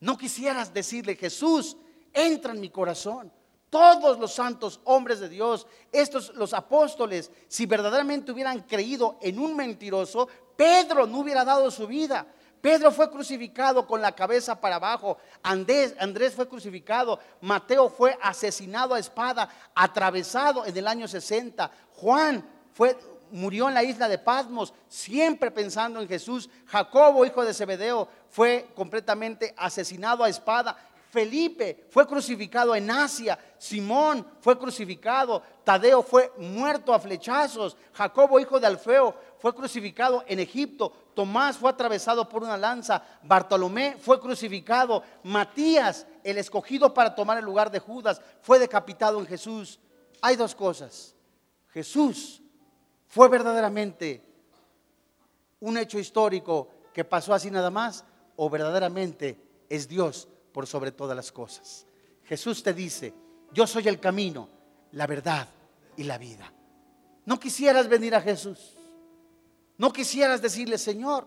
[0.00, 1.76] ¿No quisieras decirle, Jesús,
[2.10, 3.30] entra en mi corazón?
[3.72, 9.56] Todos los santos hombres de Dios, estos los apóstoles, si verdaderamente hubieran creído en un
[9.56, 12.26] mentiroso, Pedro no hubiera dado su vida.
[12.60, 15.94] Pedro fue crucificado con la cabeza para abajo, Andrés,
[16.36, 22.94] fue crucificado, Mateo fue asesinado a espada, atravesado en el año 60, Juan fue
[23.30, 26.50] murió en la isla de Pasmos, siempre pensando en Jesús.
[26.66, 30.76] Jacobo, hijo de Zebedeo, fue completamente asesinado a espada.
[31.12, 38.58] Felipe fue crucificado en Asia, Simón fue crucificado, Tadeo fue muerto a flechazos, Jacobo, hijo
[38.58, 40.90] de Alfeo, fue crucificado en Egipto.
[41.12, 47.44] Tomás fue atravesado por una lanza, Bartolomé fue crucificado, Matías, el escogido para tomar el
[47.44, 49.80] lugar de Judas, fue decapitado en Jesús.
[50.22, 51.14] Hay dos cosas.
[51.74, 52.40] Jesús
[53.06, 54.24] fue verdaderamente
[55.60, 58.02] un hecho histórico que pasó así nada más
[58.34, 59.38] o verdaderamente
[59.68, 61.86] es Dios por sobre todas las cosas.
[62.24, 63.14] Jesús te dice,
[63.52, 64.48] yo soy el camino,
[64.92, 65.48] la verdad
[65.96, 66.52] y la vida.
[67.24, 68.76] No quisieras venir a Jesús.
[69.78, 71.26] No quisieras decirle, Señor,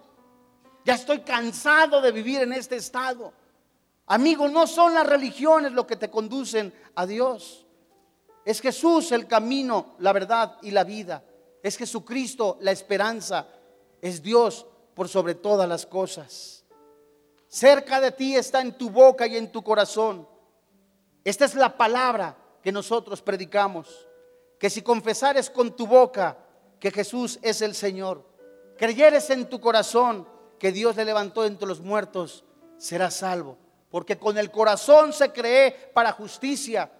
[0.85, 3.33] ya estoy cansado de vivir en este estado.
[4.07, 7.65] Amigo, no son las religiones lo que te conducen a Dios.
[8.45, 11.23] Es Jesús el camino, la verdad y la vida.
[11.63, 13.47] Es Jesucristo la esperanza.
[14.01, 16.64] Es Dios por sobre todas las cosas.
[17.47, 20.27] Cerca de ti está en tu boca y en tu corazón.
[21.23, 24.07] Esta es la palabra que nosotros predicamos.
[24.59, 26.37] Que si confesares con tu boca
[26.79, 28.25] que Jesús es el Señor,
[28.77, 30.27] creyeres en tu corazón
[30.59, 32.43] que Dios le levantó entre los muertos,
[32.77, 33.57] serás salvo.
[33.89, 36.91] Porque con el corazón se cree para justicia,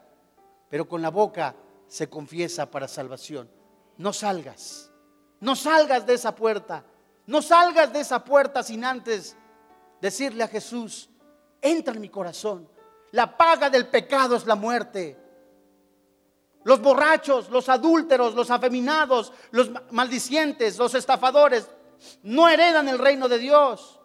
[0.69, 1.55] pero con la boca
[1.87, 3.49] se confiesa para salvación.
[3.97, 4.91] No salgas,
[5.39, 6.83] no salgas de esa puerta,
[7.25, 9.35] no salgas de esa puerta sin antes
[10.05, 11.09] decirle a Jesús,
[11.59, 12.69] entra en mi corazón.
[13.11, 15.17] La paga del pecado es la muerte.
[16.63, 21.67] Los borrachos, los adúlteros, los afeminados, los maldicientes, los estafadores,
[22.21, 23.99] no heredan el reino de Dios.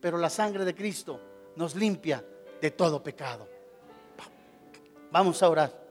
[0.00, 1.20] Pero la sangre de Cristo
[1.56, 2.24] nos limpia
[2.60, 3.48] de todo pecado.
[5.10, 5.88] Vamos a orar.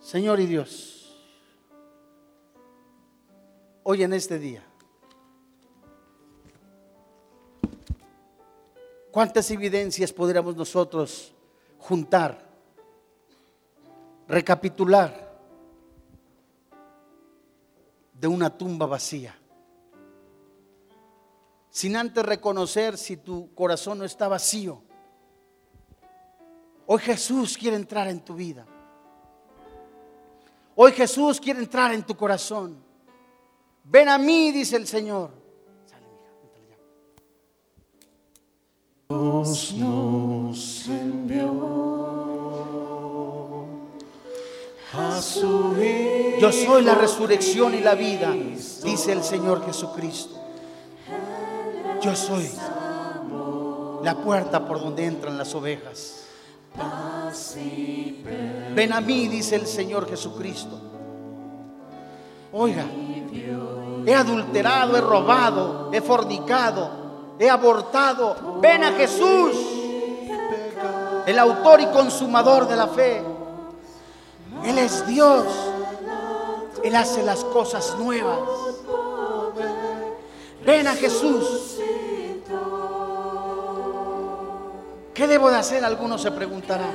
[0.00, 1.14] Señor y Dios,
[3.84, 4.69] hoy en este día,
[9.10, 11.34] ¿cuántas evidencias podríamos nosotros
[11.78, 12.50] juntar?
[14.30, 15.28] recapitular
[18.14, 19.36] de una tumba vacía.
[21.68, 24.82] Sin antes reconocer si tu corazón no está vacío.
[26.86, 28.66] Hoy Jesús quiere entrar en tu vida.
[30.76, 32.82] Hoy Jesús quiere entrar en tu corazón.
[33.82, 35.39] Ven a mí, dice el Señor.
[39.10, 41.80] Dios nos envió
[46.40, 50.34] yo soy la resurrección y la vida, dice el Señor Jesucristo.
[52.00, 52.50] Yo soy
[54.02, 56.24] la puerta por donde entran las ovejas.
[58.74, 60.80] Ven a mí, dice el Señor Jesucristo.
[62.52, 62.86] Oiga,
[64.06, 66.99] he adulterado, he robado, he fornicado,
[67.40, 68.58] he abortado.
[68.60, 69.56] Ven a Jesús,
[71.26, 73.24] el autor y consumador de la fe.
[74.64, 75.46] Él es Dios.
[76.84, 78.38] Él hace las cosas nuevas.
[80.64, 81.78] Ven a Jesús.
[85.14, 85.84] ¿Qué debo de hacer?
[85.84, 86.92] Algunos se preguntarán.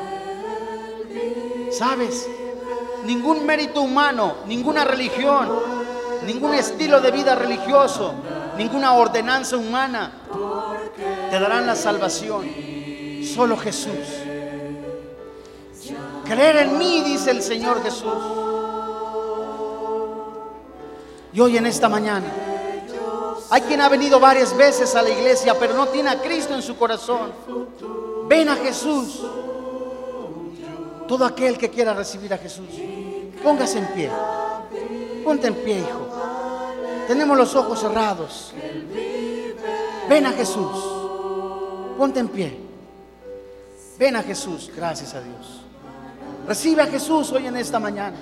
[1.72, 2.30] ¿Sabes?
[3.04, 5.50] Ningún mérito humano, ninguna religión,
[6.26, 8.14] ningún estilo de vida religioso,
[8.58, 10.12] ninguna ordenanza humana
[11.30, 12.50] te darán la salvación.
[13.24, 14.08] Solo Jesús.
[16.26, 18.14] Creer en mí, dice el Señor Jesús.
[21.34, 22.28] Y hoy en esta mañana,
[23.50, 26.62] hay quien ha venido varias veces a la iglesia, pero no tiene a Cristo en
[26.62, 27.32] su corazón.
[28.28, 29.22] Ven a Jesús.
[31.08, 32.68] Todo aquel que quiera recibir a Jesús,
[33.44, 34.10] póngase en pie.
[35.24, 36.05] Ponte en pie, hijo.
[37.08, 38.54] Tenemos los ojos cerrados.
[40.10, 40.84] Ven a Jesús.
[41.98, 42.58] Ponte en pie.
[43.98, 44.72] Ven a Jesús.
[44.76, 45.62] Gracias a Dios.
[46.48, 48.18] Recibe a Jesús hoy en esta mañana.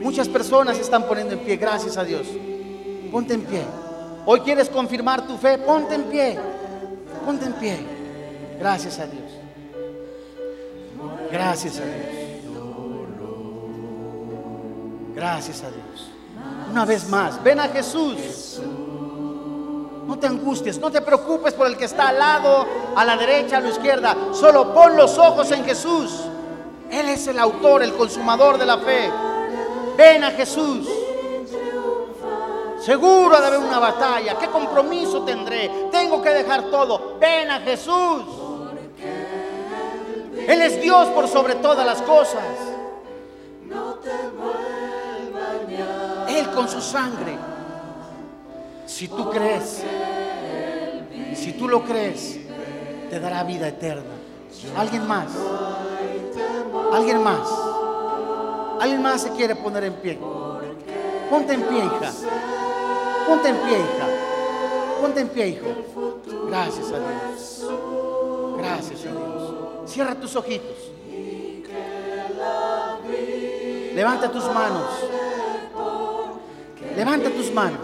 [0.00, 2.26] Muchas personas se están poniendo en pie, gracias a Dios.
[3.10, 3.62] Ponte en pie.
[4.26, 6.38] Hoy quieres confirmar tu fe, ponte en pie.
[7.24, 7.78] Ponte en pie.
[8.58, 9.30] Gracias a Dios.
[11.32, 12.18] Gracias a Dios.
[15.14, 16.07] Gracias a Dios.
[16.70, 18.60] Una vez más, ven a Jesús.
[20.06, 23.58] No te angusties, no te preocupes por el que está al lado, a la derecha,
[23.58, 24.16] a la izquierda.
[24.32, 26.10] Solo pon los ojos en Jesús.
[26.90, 29.10] Él es el autor, el consumador de la fe.
[29.96, 30.88] Ven a Jesús.
[32.80, 34.38] Seguro de haber una batalla.
[34.38, 35.88] ¿Qué compromiso tendré?
[35.90, 37.18] Tengo que dejar todo.
[37.18, 38.24] Ven a Jesús.
[40.46, 42.44] Él es Dios por sobre todas las cosas.
[46.38, 47.36] Él con su sangre.
[48.86, 49.82] Si tú crees,
[51.34, 52.38] si tú lo crees,
[53.10, 54.14] te dará vida eterna.
[54.76, 55.28] ¿Alguien más?
[56.92, 57.48] ¿Alguien más?
[58.80, 60.18] ¿Alguien más se quiere poner en pie?
[61.30, 62.12] Ponte en pie, hija.
[63.26, 64.06] Ponte en pie, hija.
[65.00, 65.66] Ponte en pie, hijo.
[66.48, 67.66] Gracias a Dios.
[68.56, 69.54] Gracias a Dios.
[69.86, 70.90] Cierra tus ojitos.
[73.94, 75.27] Levanta tus manos.
[76.98, 77.78] Levanta tus manos.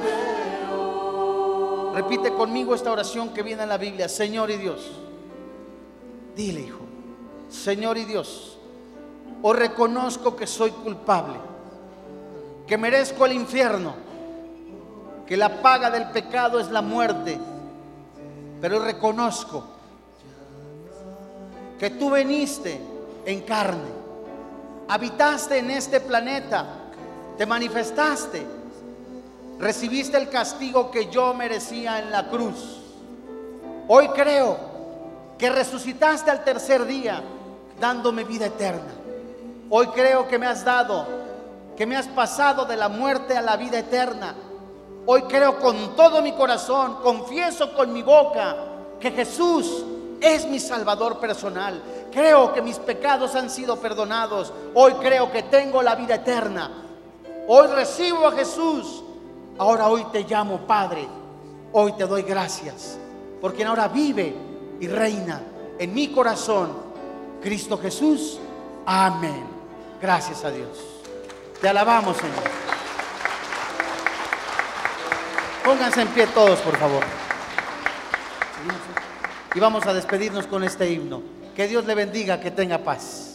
[1.95, 4.09] Repite conmigo esta oración que viene en la Biblia.
[4.09, 4.91] Señor y Dios.
[6.35, 6.81] Dile, hijo.
[7.49, 8.59] Señor y Dios.
[9.41, 11.37] Os reconozco que soy culpable.
[12.67, 13.95] Que merezco el infierno.
[15.29, 17.39] Que la paga del pecado es la muerte.
[18.61, 19.63] Pero reconozco
[21.79, 22.81] que tú veniste
[23.25, 23.93] en carne.
[24.89, 26.67] Habitaste en este planeta.
[27.39, 28.64] Te manifestaste
[29.59, 32.81] recibiste el castigo que yo merecía en la cruz.
[33.89, 34.57] Hoy creo
[35.39, 37.23] que resucitaste al tercer día
[37.79, 38.93] dándome vida eterna.
[39.71, 41.07] Hoy creo que me has dado,
[41.77, 44.35] que me has pasado de la muerte a la vida eterna.
[45.07, 48.57] Hoy creo con todo mi corazón, confieso con mi boca
[48.99, 49.85] que Jesús
[50.21, 51.83] es mi Salvador personal.
[52.11, 54.53] Creo que mis pecados han sido perdonados.
[54.73, 56.71] Hoy creo que tengo la vida eterna.
[57.47, 59.04] Hoy recibo a Jesús
[59.59, 61.07] Ahora hoy te llamo Padre,
[61.73, 62.99] hoy te doy gracias,
[63.41, 64.35] porque ahora vive
[64.81, 65.41] y reina
[65.79, 66.73] en mi corazón
[67.41, 68.41] Cristo Jesús.
[68.85, 69.45] Amén.
[70.01, 70.69] Gracias a Dios.
[71.61, 72.43] Te alabamos, Señor.
[75.65, 77.03] Pónganse en pie todos, por favor.
[79.55, 81.23] Y vamos a despedirnos con este himno.
[81.55, 83.34] Que Dios le bendiga, que tenga paz.